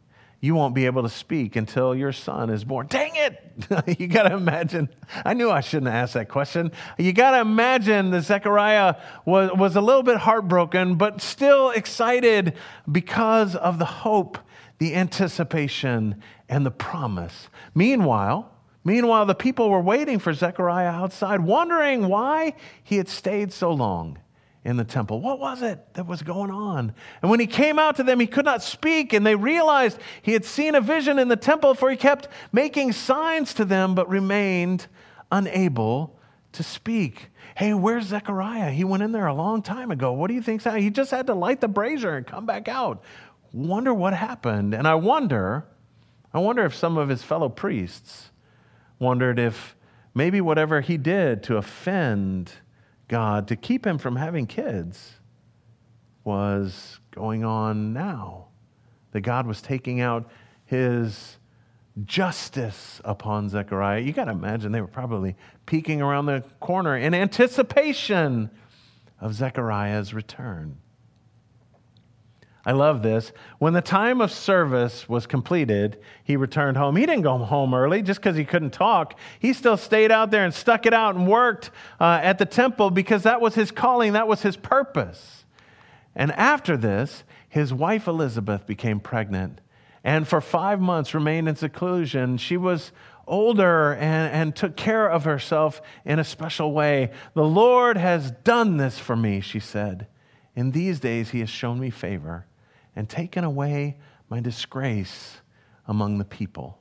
You 0.40 0.54
won't 0.54 0.74
be 0.74 0.86
able 0.86 1.02
to 1.02 1.08
speak 1.08 1.56
until 1.56 1.94
your 1.94 2.12
son 2.12 2.50
is 2.50 2.62
born. 2.62 2.88
Dang 2.88 3.12
it! 3.16 3.98
you 3.98 4.06
got 4.06 4.24
to 4.24 4.34
imagine. 4.34 4.88
I 5.24 5.34
knew 5.34 5.50
I 5.50 5.60
shouldn't 5.60 5.86
have 5.86 6.04
asked 6.04 6.14
that 6.14 6.28
question. 6.28 6.72
You 6.98 7.12
got 7.12 7.30
to 7.30 7.40
imagine 7.40 8.10
that 8.10 8.22
Zechariah 8.22 8.96
was, 9.24 9.50
was 9.52 9.76
a 9.76 9.80
little 9.80 10.02
bit 10.02 10.18
heartbroken, 10.18 10.96
but 10.96 11.22
still 11.22 11.70
excited 11.70 12.54
because 12.90 13.56
of 13.56 13.78
the 13.78 13.86
hope, 13.86 14.38
the 14.78 14.94
anticipation, 14.94 16.22
and 16.48 16.66
the 16.66 16.70
promise. 16.70 17.48
Meanwhile, 17.74 18.52
Meanwhile, 18.86 19.26
the 19.26 19.34
people 19.34 19.68
were 19.68 19.80
waiting 19.80 20.20
for 20.20 20.32
Zechariah 20.32 20.86
outside, 20.86 21.40
wondering 21.40 22.06
why 22.06 22.54
he 22.84 22.98
had 22.98 23.08
stayed 23.08 23.52
so 23.52 23.72
long 23.72 24.16
in 24.64 24.76
the 24.76 24.84
temple. 24.84 25.20
What 25.20 25.40
was 25.40 25.60
it 25.60 25.92
that 25.94 26.06
was 26.06 26.22
going 26.22 26.52
on? 26.52 26.94
And 27.20 27.28
when 27.28 27.40
he 27.40 27.48
came 27.48 27.80
out 27.80 27.96
to 27.96 28.04
them, 28.04 28.20
he 28.20 28.28
could 28.28 28.44
not 28.44 28.62
speak, 28.62 29.12
and 29.12 29.26
they 29.26 29.34
realized 29.34 29.98
he 30.22 30.34
had 30.34 30.44
seen 30.44 30.76
a 30.76 30.80
vision 30.80 31.18
in 31.18 31.26
the 31.26 31.34
temple, 31.34 31.74
for 31.74 31.90
he 31.90 31.96
kept 31.96 32.28
making 32.52 32.92
signs 32.92 33.54
to 33.54 33.64
them, 33.64 33.96
but 33.96 34.08
remained 34.08 34.86
unable 35.32 36.16
to 36.52 36.62
speak. 36.62 37.30
Hey, 37.56 37.74
where's 37.74 38.06
Zechariah? 38.06 38.70
He 38.70 38.84
went 38.84 39.02
in 39.02 39.10
there 39.10 39.26
a 39.26 39.34
long 39.34 39.62
time 39.62 39.90
ago. 39.90 40.12
What 40.12 40.28
do 40.28 40.34
you 40.34 40.42
think's? 40.42 40.62
He 40.62 40.90
just 40.90 41.10
had 41.10 41.26
to 41.26 41.34
light 41.34 41.60
the 41.60 41.66
brazier 41.66 42.16
and 42.16 42.24
come 42.24 42.46
back 42.46 42.68
out. 42.68 43.02
Wonder 43.52 43.92
what 43.92 44.14
happened. 44.14 44.74
And 44.74 44.86
I 44.86 44.94
wonder, 44.94 45.66
I 46.32 46.38
wonder 46.38 46.64
if 46.64 46.76
some 46.76 46.96
of 46.96 47.08
his 47.08 47.24
fellow 47.24 47.48
priests 47.48 48.30
wondered 48.98 49.38
if 49.38 49.76
maybe 50.14 50.40
whatever 50.40 50.80
he 50.80 50.96
did 50.96 51.42
to 51.44 51.56
offend 51.56 52.52
God, 53.08 53.48
to 53.48 53.56
keep 53.56 53.86
him 53.86 53.98
from 53.98 54.16
having 54.16 54.46
kids, 54.46 55.20
was 56.24 56.98
going 57.12 57.44
on 57.44 57.92
now. 57.92 58.48
That 59.12 59.20
God 59.20 59.46
was 59.46 59.62
taking 59.62 60.00
out 60.00 60.28
his 60.64 61.38
justice 62.04 63.00
upon 63.04 63.48
Zechariah. 63.48 64.00
You 64.00 64.12
got 64.12 64.26
to 64.26 64.32
imagine 64.32 64.72
they 64.72 64.80
were 64.80 64.86
probably 64.86 65.36
peeking 65.64 66.02
around 66.02 66.26
the 66.26 66.44
corner 66.60 66.96
in 66.96 67.14
anticipation 67.14 68.50
of 69.20 69.34
Zechariah's 69.34 70.12
return. 70.12 70.78
I 72.66 72.72
love 72.72 73.00
this. 73.00 73.30
When 73.60 73.74
the 73.74 73.80
time 73.80 74.20
of 74.20 74.32
service 74.32 75.08
was 75.08 75.24
completed, 75.24 76.00
he 76.24 76.36
returned 76.36 76.76
home. 76.76 76.96
He 76.96 77.06
didn't 77.06 77.22
go 77.22 77.38
home 77.38 77.72
early 77.72 78.02
just 78.02 78.20
because 78.20 78.36
he 78.36 78.44
couldn't 78.44 78.72
talk. 78.72 79.16
He 79.38 79.52
still 79.52 79.76
stayed 79.76 80.10
out 80.10 80.32
there 80.32 80.44
and 80.44 80.52
stuck 80.52 80.84
it 80.84 80.92
out 80.92 81.14
and 81.14 81.28
worked 81.28 81.70
uh, 82.00 82.18
at 82.20 82.38
the 82.38 82.44
temple 82.44 82.90
because 82.90 83.22
that 83.22 83.40
was 83.40 83.54
his 83.54 83.70
calling, 83.70 84.14
that 84.14 84.26
was 84.26 84.42
his 84.42 84.56
purpose. 84.56 85.44
And 86.16 86.32
after 86.32 86.76
this, 86.76 87.22
his 87.48 87.72
wife 87.72 88.08
Elizabeth 88.08 88.66
became 88.66 88.98
pregnant 88.98 89.60
and 90.02 90.26
for 90.26 90.40
five 90.40 90.80
months 90.80 91.14
remained 91.14 91.48
in 91.48 91.54
seclusion. 91.54 92.36
She 92.36 92.56
was 92.56 92.90
older 93.28 93.94
and, 93.94 94.32
and 94.32 94.56
took 94.56 94.76
care 94.76 95.08
of 95.08 95.22
herself 95.22 95.80
in 96.04 96.18
a 96.18 96.24
special 96.24 96.72
way. 96.72 97.12
The 97.34 97.44
Lord 97.44 97.96
has 97.96 98.32
done 98.32 98.76
this 98.76 98.98
for 98.98 99.14
me, 99.14 99.40
she 99.40 99.60
said. 99.60 100.08
In 100.56 100.72
these 100.72 100.98
days, 100.98 101.30
he 101.30 101.40
has 101.40 101.50
shown 101.50 101.78
me 101.78 101.90
favor 101.90 102.46
and 102.96 103.08
taken 103.08 103.44
away 103.44 103.96
my 104.28 104.40
disgrace 104.40 105.38
among 105.86 106.18
the 106.18 106.24
people. 106.24 106.78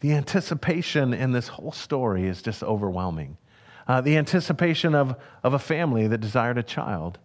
The 0.00 0.12
anticipation 0.12 1.14
in 1.14 1.30
this 1.30 1.48
whole 1.48 1.72
story 1.72 2.26
is 2.26 2.42
just 2.42 2.62
overwhelming. 2.62 3.38
Uh, 3.86 4.00
the 4.00 4.16
anticipation 4.16 4.94
of, 4.94 5.16
of 5.44 5.54
a 5.54 5.58
family 5.58 6.08
that 6.08 6.18
desired 6.18 6.58
a 6.58 6.62
child. 6.62 7.18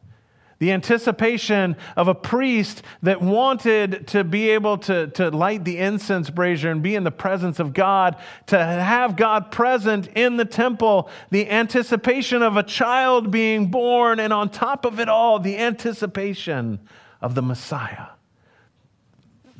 The 0.60 0.72
anticipation 0.72 1.76
of 1.96 2.08
a 2.08 2.16
priest 2.16 2.82
that 3.04 3.22
wanted 3.22 4.08
to 4.08 4.24
be 4.24 4.50
able 4.50 4.80
to, 4.80 5.08
to 5.08 5.30
light 5.30 5.66
the 5.66 5.78
incense 5.78 6.32
brazier 6.32 6.72
and 6.72 6.82
be 6.82 6.96
in 6.96 7.04
the 7.04 7.12
presence 7.12 7.60
of 7.60 7.74
God, 7.74 8.16
to 8.48 8.58
have 8.58 9.16
God 9.16 9.52
present 9.52 10.08
in 10.16 10.38
the 10.38 10.46
temple. 10.46 11.10
The 11.30 11.48
anticipation 11.50 12.42
of 12.42 12.58
a 12.58 12.64
child 12.64 13.30
being 13.30 13.68
born, 13.68 14.20
and 14.20 14.34
on 14.34 14.50
top 14.50 14.86
of 14.86 15.00
it 15.00 15.10
all, 15.10 15.40
the 15.40 15.58
anticipation 15.58 16.80
of 17.22 17.36
the 17.36 17.42
Messiah. 17.42 18.08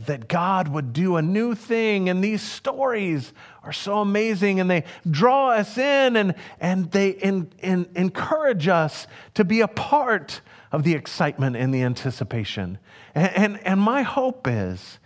That 0.06 0.28
God 0.28 0.68
would 0.68 0.94
do 0.94 1.16
a 1.16 1.22
new 1.22 1.56
thing, 1.56 2.08
and 2.08 2.24
these 2.24 2.42
stories 2.42 3.34
are 3.64 3.74
so 3.74 4.00
amazing, 4.00 4.60
and 4.60 4.70
they 4.70 4.84
draw 5.10 5.50
us 5.52 5.78
in 5.78 6.16
and, 6.16 6.36
and 6.60 6.92
they 6.92 7.10
in, 7.10 7.52
in, 7.60 7.90
encourage 7.96 8.68
us 8.68 9.08
to 9.34 9.44
be 9.44 9.62
a 9.62 9.68
part 9.68 10.42
of 10.72 10.84
the 10.84 10.94
excitement 10.94 11.56
and 11.56 11.74
the 11.74 11.82
anticipation. 11.82 12.78
And, 13.16 13.36
and, 13.36 13.60
and 13.66 13.82
my 13.82 14.04
hope 14.04 14.48
is 14.48 15.00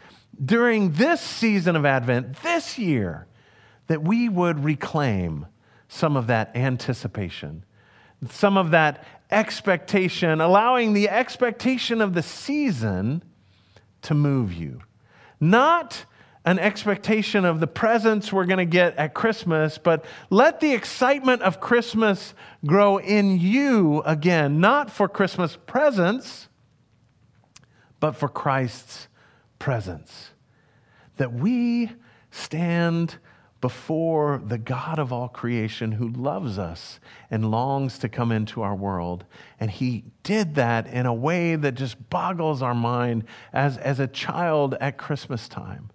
during 0.43 0.93
this 0.93 1.21
season 1.21 1.75
of 1.75 1.85
Advent, 1.85 2.41
this 2.41 2.77
year, 2.77 3.27
that 3.87 4.01
we 4.01 4.29
would 4.29 4.63
reclaim 4.63 5.45
some 5.87 6.15
of 6.15 6.27
that 6.27 6.55
anticipation, 6.55 7.63
some 8.29 8.57
of 8.57 8.71
that 8.71 9.05
expectation, 9.31 10.41
allowing 10.41 10.93
the 10.93 11.09
expectation 11.09 12.01
of 12.01 12.13
the 12.13 12.23
season 12.23 13.23
to 14.03 14.13
move 14.13 14.53
you. 14.53 14.81
Not 15.39 16.05
an 16.43 16.57
expectation 16.57 17.45
of 17.45 17.59
the 17.59 17.67
presents 17.67 18.33
we're 18.33 18.45
going 18.45 18.57
to 18.57 18.65
get 18.65 18.95
at 18.97 19.13
Christmas, 19.13 19.77
but 19.77 20.03
let 20.29 20.59
the 20.59 20.73
excitement 20.73 21.41
of 21.43 21.59
Christmas 21.59 22.33
grow 22.65 22.97
in 22.97 23.39
you 23.39 24.01
again, 24.05 24.59
not 24.59 24.89
for 24.89 25.07
Christmas 25.07 25.57
presents, 25.67 26.47
but 27.99 28.15
for 28.15 28.27
Christ's 28.27 29.07
presence. 29.59 30.31
That 31.17 31.31
we 31.31 31.91
stand 32.31 33.17
before 33.61 34.41
the 34.43 34.57
God 34.57 34.99
of 34.99 35.13
all 35.13 35.29
creation 35.29 35.93
who 35.93 36.09
loves 36.09 36.57
us 36.57 36.99
and 37.29 37.51
longs 37.51 37.99
to 37.99 38.09
come 38.09 38.31
into 38.31 38.61
our 38.61 38.75
world. 38.75 39.23
And 39.59 39.71
he 39.71 40.03
did 40.23 40.55
that 40.55 40.87
in 40.87 41.05
a 41.05 41.13
way 41.13 41.55
that 41.55 41.75
just 41.75 42.09
boggles 42.09 42.61
our 42.61 42.75
mind 42.75 43.23
as, 43.53 43.77
as 43.77 43.99
a 43.99 44.07
child 44.07 44.75
at 44.81 44.97
Christmas 44.97 45.47
time 45.47 45.91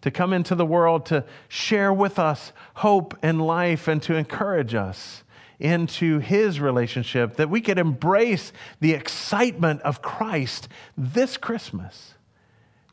to 0.00 0.10
come 0.10 0.32
into 0.32 0.54
the 0.54 0.66
world 0.66 1.06
to 1.06 1.24
share 1.48 1.92
with 1.92 2.18
us 2.18 2.52
hope 2.74 3.16
and 3.22 3.44
life 3.44 3.88
and 3.88 4.02
to 4.02 4.14
encourage 4.14 4.74
us 4.74 5.24
into 5.58 6.20
his 6.20 6.60
relationship, 6.60 7.36
that 7.36 7.50
we 7.50 7.60
could 7.60 7.78
embrace 7.78 8.52
the 8.80 8.92
excitement 8.92 9.82
of 9.82 10.00
Christ 10.00 10.68
this 10.96 11.36
Christmas, 11.36 12.14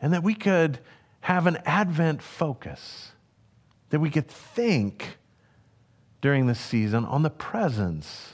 and 0.02 0.12
that 0.14 0.24
we 0.24 0.34
could 0.34 0.80
have 1.22 1.46
an 1.46 1.58
Advent 1.66 2.22
focus, 2.22 3.12
that 3.96 4.02
we 4.02 4.10
could 4.10 4.28
think 4.28 5.18
during 6.20 6.48
this 6.48 6.60
season 6.60 7.06
on 7.06 7.24
the 7.24 7.30
presence 7.30 8.34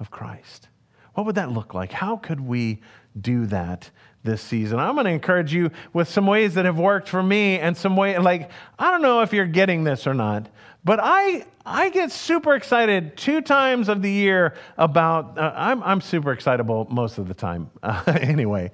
of 0.00 0.10
Christ. 0.10 0.66
What 1.14 1.24
would 1.24 1.36
that 1.36 1.52
look 1.52 1.72
like? 1.72 1.92
How 1.92 2.16
could 2.16 2.40
we 2.40 2.80
do 3.16 3.46
that 3.46 3.92
this 4.24 4.42
season. 4.42 4.80
I'm 4.80 4.94
going 4.94 5.04
to 5.04 5.12
encourage 5.12 5.54
you 5.54 5.70
with 5.92 6.08
some 6.08 6.26
ways 6.26 6.54
that 6.54 6.64
have 6.64 6.80
worked 6.80 7.08
for 7.08 7.22
me 7.22 7.60
and 7.60 7.76
some 7.76 7.96
way 7.96 8.18
like 8.18 8.50
I 8.76 8.90
don't 8.90 9.00
know 9.00 9.20
if 9.20 9.32
you're 9.32 9.46
getting 9.46 9.84
this 9.84 10.04
or 10.04 10.14
not, 10.14 10.48
but 10.84 10.98
I 11.00 11.46
I 11.64 11.90
get 11.90 12.10
super 12.10 12.56
excited 12.56 13.16
two 13.16 13.40
times 13.40 13.88
of 13.88 14.02
the 14.02 14.10
year 14.10 14.56
about 14.76 15.38
uh, 15.38 15.52
I'm 15.54 15.80
I'm 15.84 16.00
super 16.00 16.32
excitable 16.32 16.88
most 16.90 17.18
of 17.18 17.28
the 17.28 17.34
time 17.34 17.70
uh, 17.84 18.02
anyway. 18.20 18.72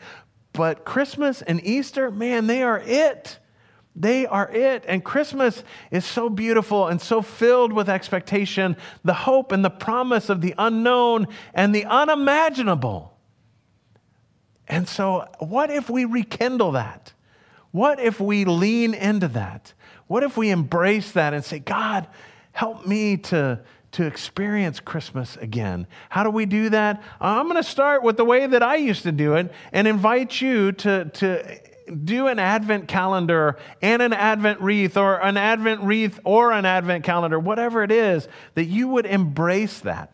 But 0.55 0.87
Christmas 0.87 1.43
and 1.43 1.63
Easter, 1.63 2.11
man, 2.11 2.47
they 2.47 2.63
are 2.63 2.79
it. 2.81 3.39
They 3.97 4.27
are 4.27 4.51
it. 4.51 4.85
And 4.89 5.05
Christmas 5.05 5.63
is 5.91 6.05
so 6.05 6.29
beautiful 6.29 6.89
and 6.89 7.01
so 7.01 7.23
filled 7.23 7.73
with 7.73 7.89
expectation, 7.89 8.77
the 9.05 9.15
hope 9.15 9.53
and 9.53 9.65
the 9.65 9.71
promise 9.71 10.29
of 10.29 10.41
the 10.41 10.55
unknown 10.59 11.29
and 11.55 11.75
the 11.75 11.85
unimaginable. 11.85 13.17
And 14.67 14.89
so, 14.89 15.29
what 15.39 15.71
if 15.71 15.89
we 15.89 16.05
rekindle 16.05 16.73
that? 16.73 17.13
What 17.71 18.01
if 18.01 18.21
we 18.21 18.45
lean 18.45 18.95
into 18.95 19.29
that? 19.29 19.75
What 20.07 20.23
if 20.23 20.37
we 20.37 20.51
embrace 20.51 21.13
that 21.13 21.35
and 21.35 21.45
say, 21.45 21.59
God, 21.59 22.09
help 22.53 22.87
me 22.87 23.17
to, 23.17 23.61
to 23.93 24.07
experience 24.07 24.81
Christmas 24.81 25.37
again? 25.37 25.87
How 26.09 26.25
do 26.25 26.31
we 26.31 26.47
do 26.47 26.69
that? 26.71 27.03
I'm 27.21 27.47
going 27.47 27.63
to 27.63 27.69
start 27.69 28.03
with 28.03 28.17
the 28.17 28.25
way 28.25 28.47
that 28.47 28.63
I 28.63 28.77
used 28.77 29.03
to 29.05 29.13
do 29.13 29.35
it 29.35 29.53
and 29.73 29.87
invite 29.87 30.41
you 30.41 30.73
to, 30.73 31.07
to 31.07 31.61
do 32.05 32.29
an 32.29 32.39
Advent 32.39 32.89
calendar 32.89 33.57
and 33.83 34.01
an 34.01 34.13
Advent 34.13 34.61
wreath, 34.61 34.97
or 34.97 35.23
an 35.23 35.37
Advent 35.37 35.83
wreath 35.83 36.19
or 36.25 36.53
an 36.53 36.65
Advent 36.65 37.05
calendar, 37.05 37.39
whatever 37.39 37.83
it 37.83 37.91
is, 37.91 38.29
that 38.55 38.65
you 38.65 38.89
would 38.89 39.07
embrace 39.07 39.81
that 39.81 40.14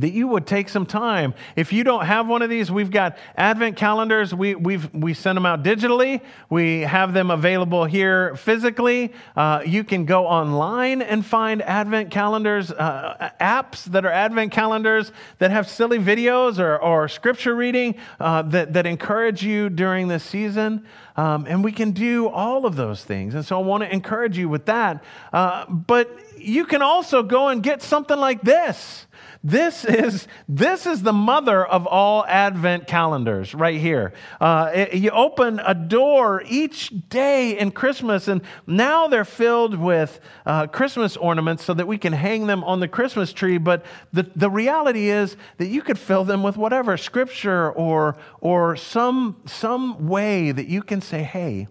that 0.00 0.10
you 0.10 0.28
would 0.28 0.46
take 0.46 0.68
some 0.68 0.86
time. 0.86 1.34
If 1.56 1.72
you 1.72 1.84
don't 1.84 2.04
have 2.04 2.28
one 2.28 2.42
of 2.42 2.50
these, 2.50 2.70
we've 2.70 2.90
got 2.90 3.16
advent 3.36 3.76
calendars. 3.76 4.34
We, 4.34 4.54
we've, 4.54 4.92
we 4.94 5.14
send 5.14 5.36
them 5.36 5.46
out 5.46 5.62
digitally. 5.62 6.20
We 6.50 6.82
have 6.82 7.12
them 7.12 7.30
available 7.30 7.84
here 7.84 8.36
physically. 8.36 9.12
Uh, 9.36 9.62
you 9.66 9.84
can 9.84 10.04
go 10.04 10.26
online 10.26 11.02
and 11.02 11.24
find 11.24 11.62
advent 11.62 12.10
calendars, 12.10 12.70
uh, 12.70 13.30
apps 13.40 13.84
that 13.84 14.04
are 14.04 14.12
advent 14.12 14.52
calendars 14.52 15.12
that 15.38 15.50
have 15.50 15.68
silly 15.68 15.98
videos 15.98 16.58
or, 16.58 16.78
or 16.78 17.08
scripture 17.08 17.54
reading 17.54 17.94
uh, 18.20 18.42
that, 18.42 18.72
that 18.72 18.86
encourage 18.86 19.42
you 19.42 19.68
during 19.68 20.08
this 20.08 20.24
season. 20.24 20.86
Um, 21.16 21.46
and 21.48 21.64
we 21.64 21.72
can 21.72 21.90
do 21.90 22.28
all 22.28 22.64
of 22.64 22.76
those 22.76 23.02
things. 23.02 23.34
And 23.34 23.44
so 23.44 23.60
I 23.60 23.64
want 23.64 23.82
to 23.82 23.92
encourage 23.92 24.38
you 24.38 24.48
with 24.48 24.66
that. 24.66 25.02
Uh, 25.32 25.66
but 25.66 26.08
you 26.38 26.64
can 26.64 26.80
also 26.80 27.24
go 27.24 27.48
and 27.48 27.60
get 27.60 27.82
something 27.82 28.16
like 28.16 28.42
this. 28.42 29.07
This 29.44 29.84
is, 29.84 30.26
this 30.48 30.86
is 30.86 31.02
the 31.02 31.12
mother 31.12 31.64
of 31.64 31.86
all 31.86 32.24
Advent 32.26 32.86
calendars 32.88 33.54
right 33.54 33.80
here. 33.80 34.12
Uh, 34.40 34.70
it, 34.74 34.94
you 34.94 35.10
open 35.10 35.60
a 35.64 35.74
door 35.74 36.42
each 36.46 36.92
day 37.08 37.56
in 37.56 37.70
Christmas, 37.70 38.26
and 38.26 38.42
now 38.66 39.06
they're 39.06 39.24
filled 39.24 39.76
with 39.76 40.20
uh, 40.44 40.66
Christmas 40.66 41.16
ornaments 41.16 41.64
so 41.64 41.72
that 41.74 41.86
we 41.86 41.98
can 41.98 42.12
hang 42.12 42.46
them 42.48 42.64
on 42.64 42.80
the 42.80 42.88
Christmas 42.88 43.32
tree. 43.32 43.58
But 43.58 43.86
the, 44.12 44.28
the 44.34 44.50
reality 44.50 45.08
is 45.08 45.36
that 45.58 45.68
you 45.68 45.82
could 45.82 45.98
fill 45.98 46.24
them 46.24 46.42
with 46.42 46.56
whatever 46.56 46.96
scripture 46.96 47.70
or, 47.70 48.16
or 48.40 48.74
some, 48.74 49.36
some 49.46 50.08
way 50.08 50.50
that 50.50 50.66
you 50.66 50.82
can 50.82 51.00
say, 51.00 51.22
hey, 51.22 51.68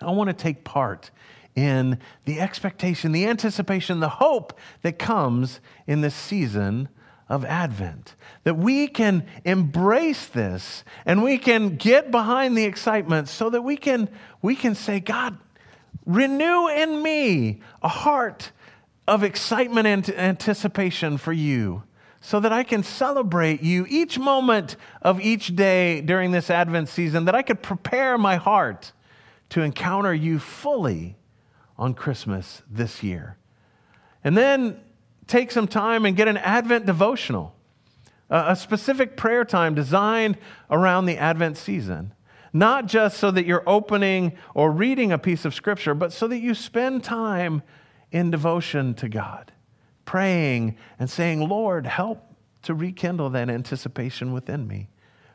I 0.00 0.10
want 0.12 0.28
to 0.28 0.34
take 0.34 0.64
part 0.64 1.10
in 1.54 1.98
the 2.24 2.40
expectation, 2.40 3.12
the 3.12 3.26
anticipation, 3.26 4.00
the 4.00 4.08
hope 4.08 4.58
that 4.82 4.98
comes 4.98 5.60
in 5.86 6.00
this 6.00 6.14
season 6.14 6.88
of 7.28 7.44
Advent. 7.44 8.14
That 8.44 8.56
we 8.56 8.88
can 8.88 9.26
embrace 9.44 10.26
this 10.26 10.84
and 11.06 11.22
we 11.22 11.38
can 11.38 11.76
get 11.76 12.10
behind 12.10 12.56
the 12.56 12.64
excitement 12.64 13.28
so 13.28 13.50
that 13.50 13.62
we 13.62 13.76
can, 13.76 14.08
we 14.42 14.56
can 14.56 14.74
say, 14.74 15.00
God, 15.00 15.38
renew 16.04 16.68
in 16.68 17.02
me 17.02 17.60
a 17.82 17.88
heart 17.88 18.50
of 19.06 19.22
excitement 19.22 19.86
and 19.86 20.10
anticipation 20.10 21.18
for 21.18 21.32
you 21.32 21.82
so 22.20 22.40
that 22.40 22.52
I 22.52 22.62
can 22.62 22.82
celebrate 22.82 23.62
you 23.62 23.84
each 23.88 24.18
moment 24.18 24.76
of 25.02 25.20
each 25.20 25.54
day 25.54 26.00
during 26.00 26.30
this 26.30 26.48
Advent 26.48 26.88
season, 26.88 27.26
that 27.26 27.34
I 27.34 27.42
could 27.42 27.62
prepare 27.62 28.16
my 28.16 28.36
heart 28.36 28.92
to 29.50 29.60
encounter 29.60 30.14
you 30.14 30.38
fully 30.38 31.16
on 31.76 31.94
Christmas 31.94 32.62
this 32.70 33.02
year. 33.02 33.36
And 34.22 34.36
then 34.36 34.80
take 35.26 35.50
some 35.50 35.68
time 35.68 36.04
and 36.04 36.16
get 36.16 36.28
an 36.28 36.36
Advent 36.36 36.86
devotional, 36.86 37.54
a 38.30 38.56
specific 38.56 39.16
prayer 39.16 39.44
time 39.44 39.74
designed 39.74 40.38
around 40.70 41.06
the 41.06 41.16
Advent 41.18 41.56
season. 41.56 42.12
Not 42.52 42.86
just 42.86 43.18
so 43.18 43.30
that 43.32 43.46
you're 43.46 43.68
opening 43.68 44.32
or 44.54 44.70
reading 44.70 45.10
a 45.10 45.18
piece 45.18 45.44
of 45.44 45.54
scripture, 45.54 45.94
but 45.94 46.12
so 46.12 46.28
that 46.28 46.38
you 46.38 46.54
spend 46.54 47.02
time 47.02 47.62
in 48.12 48.30
devotion 48.30 48.94
to 48.94 49.08
God, 49.08 49.52
praying 50.04 50.76
and 50.98 51.10
saying, 51.10 51.48
Lord, 51.48 51.86
help 51.86 52.32
to 52.62 52.74
rekindle 52.74 53.30
that 53.30 53.50
anticipation 53.50 54.32
within 54.32 54.68
me. 54.68 54.88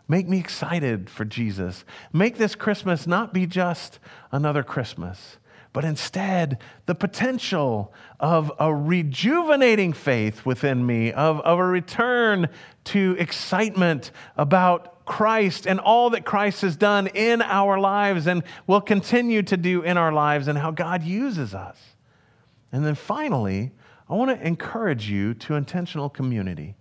Make 0.07 0.27
me 0.27 0.39
excited 0.39 1.09
for 1.09 1.25
Jesus. 1.25 1.83
Make 2.11 2.37
this 2.37 2.55
Christmas 2.55 3.05
not 3.05 3.33
be 3.33 3.45
just 3.45 3.99
another 4.31 4.63
Christmas, 4.63 5.37
but 5.71 5.85
instead 5.85 6.57
the 6.87 6.95
potential 6.95 7.93
of 8.19 8.51
a 8.59 8.73
rejuvenating 8.73 9.93
faith 9.93 10.45
within 10.45 10.85
me, 10.85 11.11
of, 11.11 11.39
of 11.41 11.59
a 11.59 11.65
return 11.65 12.49
to 12.85 13.15
excitement 13.19 14.11
about 14.35 15.05
Christ 15.05 15.67
and 15.67 15.79
all 15.79 16.11
that 16.11 16.25
Christ 16.25 16.61
has 16.61 16.75
done 16.75 17.07
in 17.07 17.41
our 17.41 17.79
lives 17.79 18.27
and 18.27 18.43
will 18.67 18.81
continue 18.81 19.41
to 19.43 19.57
do 19.57 19.81
in 19.81 19.97
our 19.97 20.11
lives 20.11 20.47
and 20.47 20.57
how 20.57 20.71
God 20.71 21.03
uses 21.03 21.53
us. 21.53 21.77
And 22.71 22.85
then 22.85 22.95
finally, 22.95 23.71
I 24.09 24.13
want 24.13 24.39
to 24.39 24.47
encourage 24.47 25.09
you 25.09 25.33
to 25.35 25.55
intentional 25.55 26.09
community, 26.09 26.75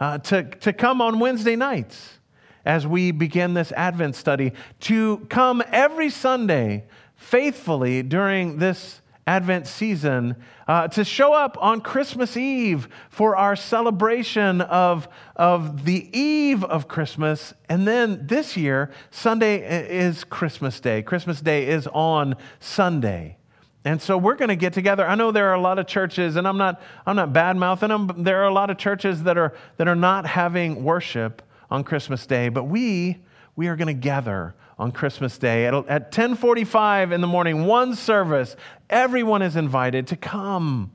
uh, 0.00 0.18
to, 0.18 0.42
to 0.42 0.72
come 0.72 1.00
on 1.00 1.18
Wednesday 1.18 1.56
nights 1.56 2.18
as 2.64 2.86
we 2.86 3.12
begin 3.12 3.54
this 3.54 3.72
Advent 3.72 4.16
study, 4.16 4.52
to 4.80 5.18
come 5.28 5.62
every 5.70 6.10
Sunday 6.10 6.84
faithfully 7.16 8.02
during 8.02 8.58
this 8.58 9.00
Advent 9.28 9.66
season 9.66 10.36
uh, 10.68 10.86
to 10.86 11.04
show 11.04 11.32
up 11.32 11.58
on 11.60 11.80
Christmas 11.80 12.36
Eve 12.36 12.88
for 13.08 13.36
our 13.36 13.56
celebration 13.56 14.60
of, 14.60 15.08
of 15.34 15.84
the 15.84 16.08
eve 16.16 16.62
of 16.62 16.86
Christmas. 16.86 17.52
And 17.68 17.88
then 17.88 18.24
this 18.28 18.56
year, 18.56 18.92
Sunday 19.10 19.56
is 19.88 20.22
Christmas 20.22 20.78
Day. 20.78 21.02
Christmas 21.02 21.40
Day 21.40 21.66
is 21.66 21.88
on 21.88 22.36
Sunday. 22.60 23.36
And 23.84 24.00
so 24.00 24.16
we're 24.16 24.36
going 24.36 24.48
to 24.48 24.56
get 24.56 24.72
together. 24.72 25.06
I 25.06 25.16
know 25.16 25.32
there 25.32 25.48
are 25.50 25.54
a 25.54 25.60
lot 25.60 25.80
of 25.80 25.88
churches, 25.88 26.36
and 26.36 26.46
I'm 26.46 26.58
not, 26.58 26.80
I'm 27.04 27.16
not 27.16 27.32
bad 27.32 27.56
mouthing 27.56 27.88
them, 27.88 28.06
but 28.06 28.24
there 28.24 28.42
are 28.42 28.46
a 28.46 28.52
lot 28.52 28.70
of 28.70 28.78
churches 28.78 29.24
that 29.24 29.36
are, 29.36 29.54
that 29.76 29.88
are 29.88 29.96
not 29.96 30.26
having 30.26 30.84
worship 30.84 31.42
on 31.68 31.82
Christmas 31.82 32.26
Day. 32.26 32.48
But 32.48 32.64
we, 32.64 33.18
we 33.56 33.66
are 33.66 33.76
going 33.76 33.88
to 33.88 33.92
gather 33.94 34.54
on 34.78 34.92
Christmas 34.92 35.38
Day. 35.38 35.66
At, 35.66 35.74
at 35.74 36.02
1045 36.04 37.12
in 37.12 37.20
the 37.20 37.26
morning, 37.26 37.64
one 37.64 37.94
service, 37.94 38.56
everyone 38.90 39.42
is 39.42 39.56
invited 39.56 40.06
to 40.08 40.16
come 40.16 40.92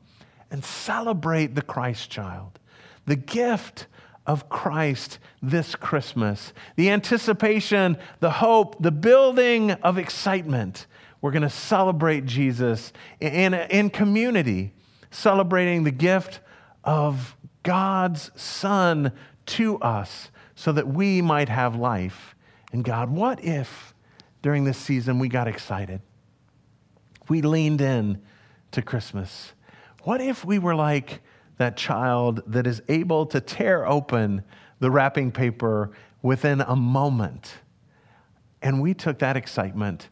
and 0.50 0.64
celebrate 0.64 1.56
the 1.56 1.62
Christ 1.62 2.10
child, 2.10 2.60
the 3.06 3.16
gift 3.16 3.88
of 4.28 4.50
Christ 4.50 5.18
this 5.42 5.76
Christmas, 5.76 6.54
the 6.76 6.90
anticipation, 6.90 7.98
the 8.20 8.32
hope, 8.32 8.82
the 8.82 8.92
building 8.92 9.72
of 9.72 9.98
excitement. 9.98 10.86
We're 11.22 11.32
going 11.32 11.42
to 11.42 11.50
celebrate 11.50 12.26
Jesus 12.26 12.94
in, 13.20 13.54
in 13.54 13.90
community, 13.90 14.74
celebrating 15.10 15.84
the 15.84 15.92
gift 15.92 16.40
of 16.84 17.36
God's 17.64 18.32
Son 18.36 19.12
to 19.48 19.80
us 19.80 20.30
so 20.56 20.72
that 20.72 20.88
we 20.88 21.22
might 21.22 21.50
have 21.50 21.76
life 21.76 22.36
in 22.72 22.82
God. 22.82 23.10
What 23.10 23.44
if 23.44 23.94
during 24.42 24.64
this 24.64 24.78
season 24.78 25.20
we 25.20 25.28
got 25.28 25.48
excited? 25.48 26.02
We 27.30 27.42
leaned 27.42 27.82
in 27.82 28.22
to 28.72 28.82
Christmas. 28.82 29.54
What 30.04 30.22
if 30.22 30.44
we 30.44 30.60
were 30.60 30.76
like 30.76 31.22
that 31.58 31.78
child 31.78 32.42
that 32.48 32.66
is 32.66 32.82
able 32.88 33.26
to 33.28 33.40
tear 33.40 33.86
open 33.86 34.44
the 34.80 34.90
wrapping 34.90 35.32
paper 35.32 35.92
within 36.22 36.62
a 36.62 36.76
moment? 36.76 37.54
And 38.62 38.82
we 38.82 38.94
took 38.94 39.20
that 39.20 39.38
excitement 39.38 40.10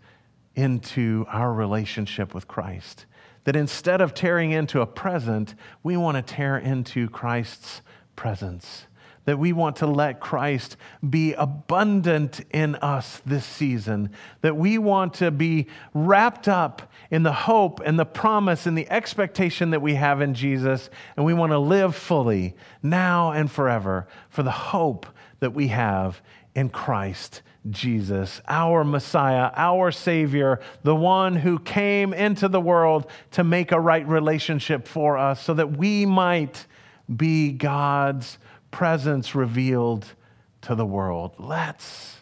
into 0.56 1.26
our 1.30 1.54
relationship 1.54 2.34
with 2.34 2.48
Christ. 2.48 3.06
That 3.46 3.56
instead 3.56 4.02
of 4.02 4.14
tearing 4.14 4.52
into 4.52 4.82
a 4.82 4.86
present, 4.86 5.56
we 5.82 5.98
want 5.98 6.18
to 6.18 6.34
tear 6.34 6.58
into 6.58 7.10
Christ's 7.10 7.82
presence 8.16 8.86
that 9.30 9.38
we 9.38 9.54
want 9.54 9.76
to 9.76 9.86
let 9.86 10.20
Christ 10.20 10.76
be 11.08 11.34
abundant 11.34 12.42
in 12.50 12.74
us 12.78 13.22
this 13.28 13.46
season, 13.46 14.10
that 14.42 14.58
we 14.58 14.80
want 14.80 15.14
to 15.14 15.30
be 15.30 15.68
wrapped 15.94 16.48
up 16.48 16.92
in 17.12 17.22
the 17.22 17.32
hope 17.32 17.80
and 17.86 18.00
the 18.00 18.08
promise 18.08 18.66
and 18.66 18.76
the 18.76 18.90
expectation 18.90 19.70
that 19.70 19.84
we 19.84 19.94
have 19.94 20.20
in 20.22 20.34
Jesus, 20.34 20.90
and 21.16 21.28
we 21.28 21.36
want 21.36 21.52
to 21.52 21.60
live 21.60 21.96
fully 21.96 22.56
now 22.82 23.32
and 23.32 23.52
forever 23.52 24.08
for 24.30 24.42
the 24.42 24.50
hope 24.50 25.06
that 25.42 25.54
we 25.54 25.68
have 25.68 26.22
in 26.56 26.70
Christ 26.70 27.44
Jesus, 27.70 28.42
our 28.48 28.84
Messiah, 28.84 29.52
our 29.56 29.92
Savior, 29.92 30.60
the 30.82 30.96
one 30.96 31.36
who 31.36 31.60
came 31.60 32.16
into 32.16 32.48
the 32.48 32.60
world 32.60 33.06
to 33.34 33.44
make 33.44 33.72
a 33.72 33.80
right 33.80 34.08
relationship 34.08 34.88
for 34.88 35.20
us 35.20 35.44
so 35.44 35.54
that 35.54 35.78
we 35.78 36.08
might 36.08 36.66
be 37.16 37.52
God's 37.52 38.40
presence 38.72 39.36
revealed 39.36 40.14
to 40.62 40.76
the 40.76 40.86
world. 40.86 41.36
Let's 41.38 42.18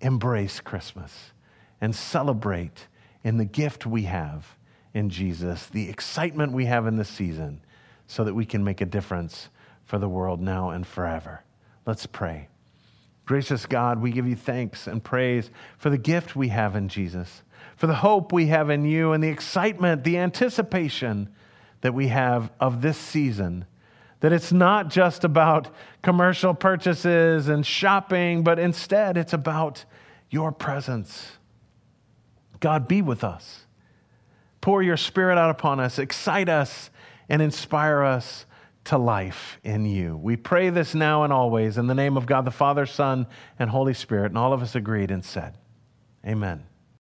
embrace 0.00 0.60
Christmas 0.60 1.32
and 1.80 1.94
celebrate 1.94 2.86
in 3.24 3.36
the 3.36 3.44
gift 3.44 3.86
we 3.86 4.02
have 4.02 4.56
in 4.94 5.08
Jesus, 5.08 5.66
the 5.66 5.88
excitement 5.88 6.52
we 6.52 6.66
have 6.66 6.86
in 6.86 6.96
this 6.96 7.08
season, 7.08 7.60
so 8.06 8.24
that 8.24 8.34
we 8.34 8.44
can 8.44 8.62
make 8.62 8.80
a 8.80 8.86
difference 8.86 9.48
for 9.84 9.98
the 9.98 10.08
world 10.08 10.40
now 10.40 10.70
and 10.70 10.86
forever. 10.86 11.44
Let's 11.86 12.06
pray. 12.06 12.48
Gracious 13.24 13.66
God, 13.66 14.00
we 14.00 14.10
give 14.10 14.26
you 14.26 14.36
thanks 14.36 14.86
and 14.86 15.02
praise 15.02 15.50
for 15.78 15.90
the 15.90 15.98
gift 15.98 16.34
we 16.34 16.48
have 16.48 16.76
in 16.76 16.88
Jesus, 16.88 17.42
for 17.76 17.86
the 17.86 17.94
hope 17.94 18.32
we 18.32 18.46
have 18.46 18.68
in 18.68 18.84
you, 18.84 19.12
and 19.12 19.22
the 19.22 19.28
excitement, 19.28 20.04
the 20.04 20.18
anticipation 20.18 21.32
that 21.80 21.94
we 21.94 22.08
have 22.08 22.50
of 22.60 22.82
this 22.82 22.98
season 22.98 23.64
that 24.22 24.32
it's 24.32 24.52
not 24.52 24.88
just 24.88 25.24
about 25.24 25.68
commercial 26.00 26.54
purchases 26.54 27.48
and 27.48 27.66
shopping, 27.66 28.44
but 28.44 28.56
instead 28.56 29.16
it's 29.16 29.32
about 29.32 29.84
your 30.30 30.52
presence. 30.52 31.32
God, 32.60 32.86
be 32.86 33.02
with 33.02 33.24
us. 33.24 33.66
Pour 34.60 34.80
your 34.80 34.96
spirit 34.96 35.38
out 35.38 35.50
upon 35.50 35.80
us, 35.80 35.98
excite 35.98 36.48
us, 36.48 36.88
and 37.28 37.42
inspire 37.42 38.04
us 38.04 38.46
to 38.84 38.96
life 38.96 39.58
in 39.64 39.84
you. 39.86 40.16
We 40.16 40.36
pray 40.36 40.70
this 40.70 40.94
now 40.94 41.24
and 41.24 41.32
always 41.32 41.76
in 41.76 41.88
the 41.88 41.94
name 41.94 42.16
of 42.16 42.24
God 42.24 42.44
the 42.44 42.52
Father, 42.52 42.86
Son, 42.86 43.26
and 43.58 43.70
Holy 43.70 43.94
Spirit. 43.94 44.26
And 44.26 44.38
all 44.38 44.52
of 44.52 44.62
us 44.62 44.76
agreed 44.76 45.10
and 45.10 45.24
said, 45.24 45.58
Amen. 46.24 46.62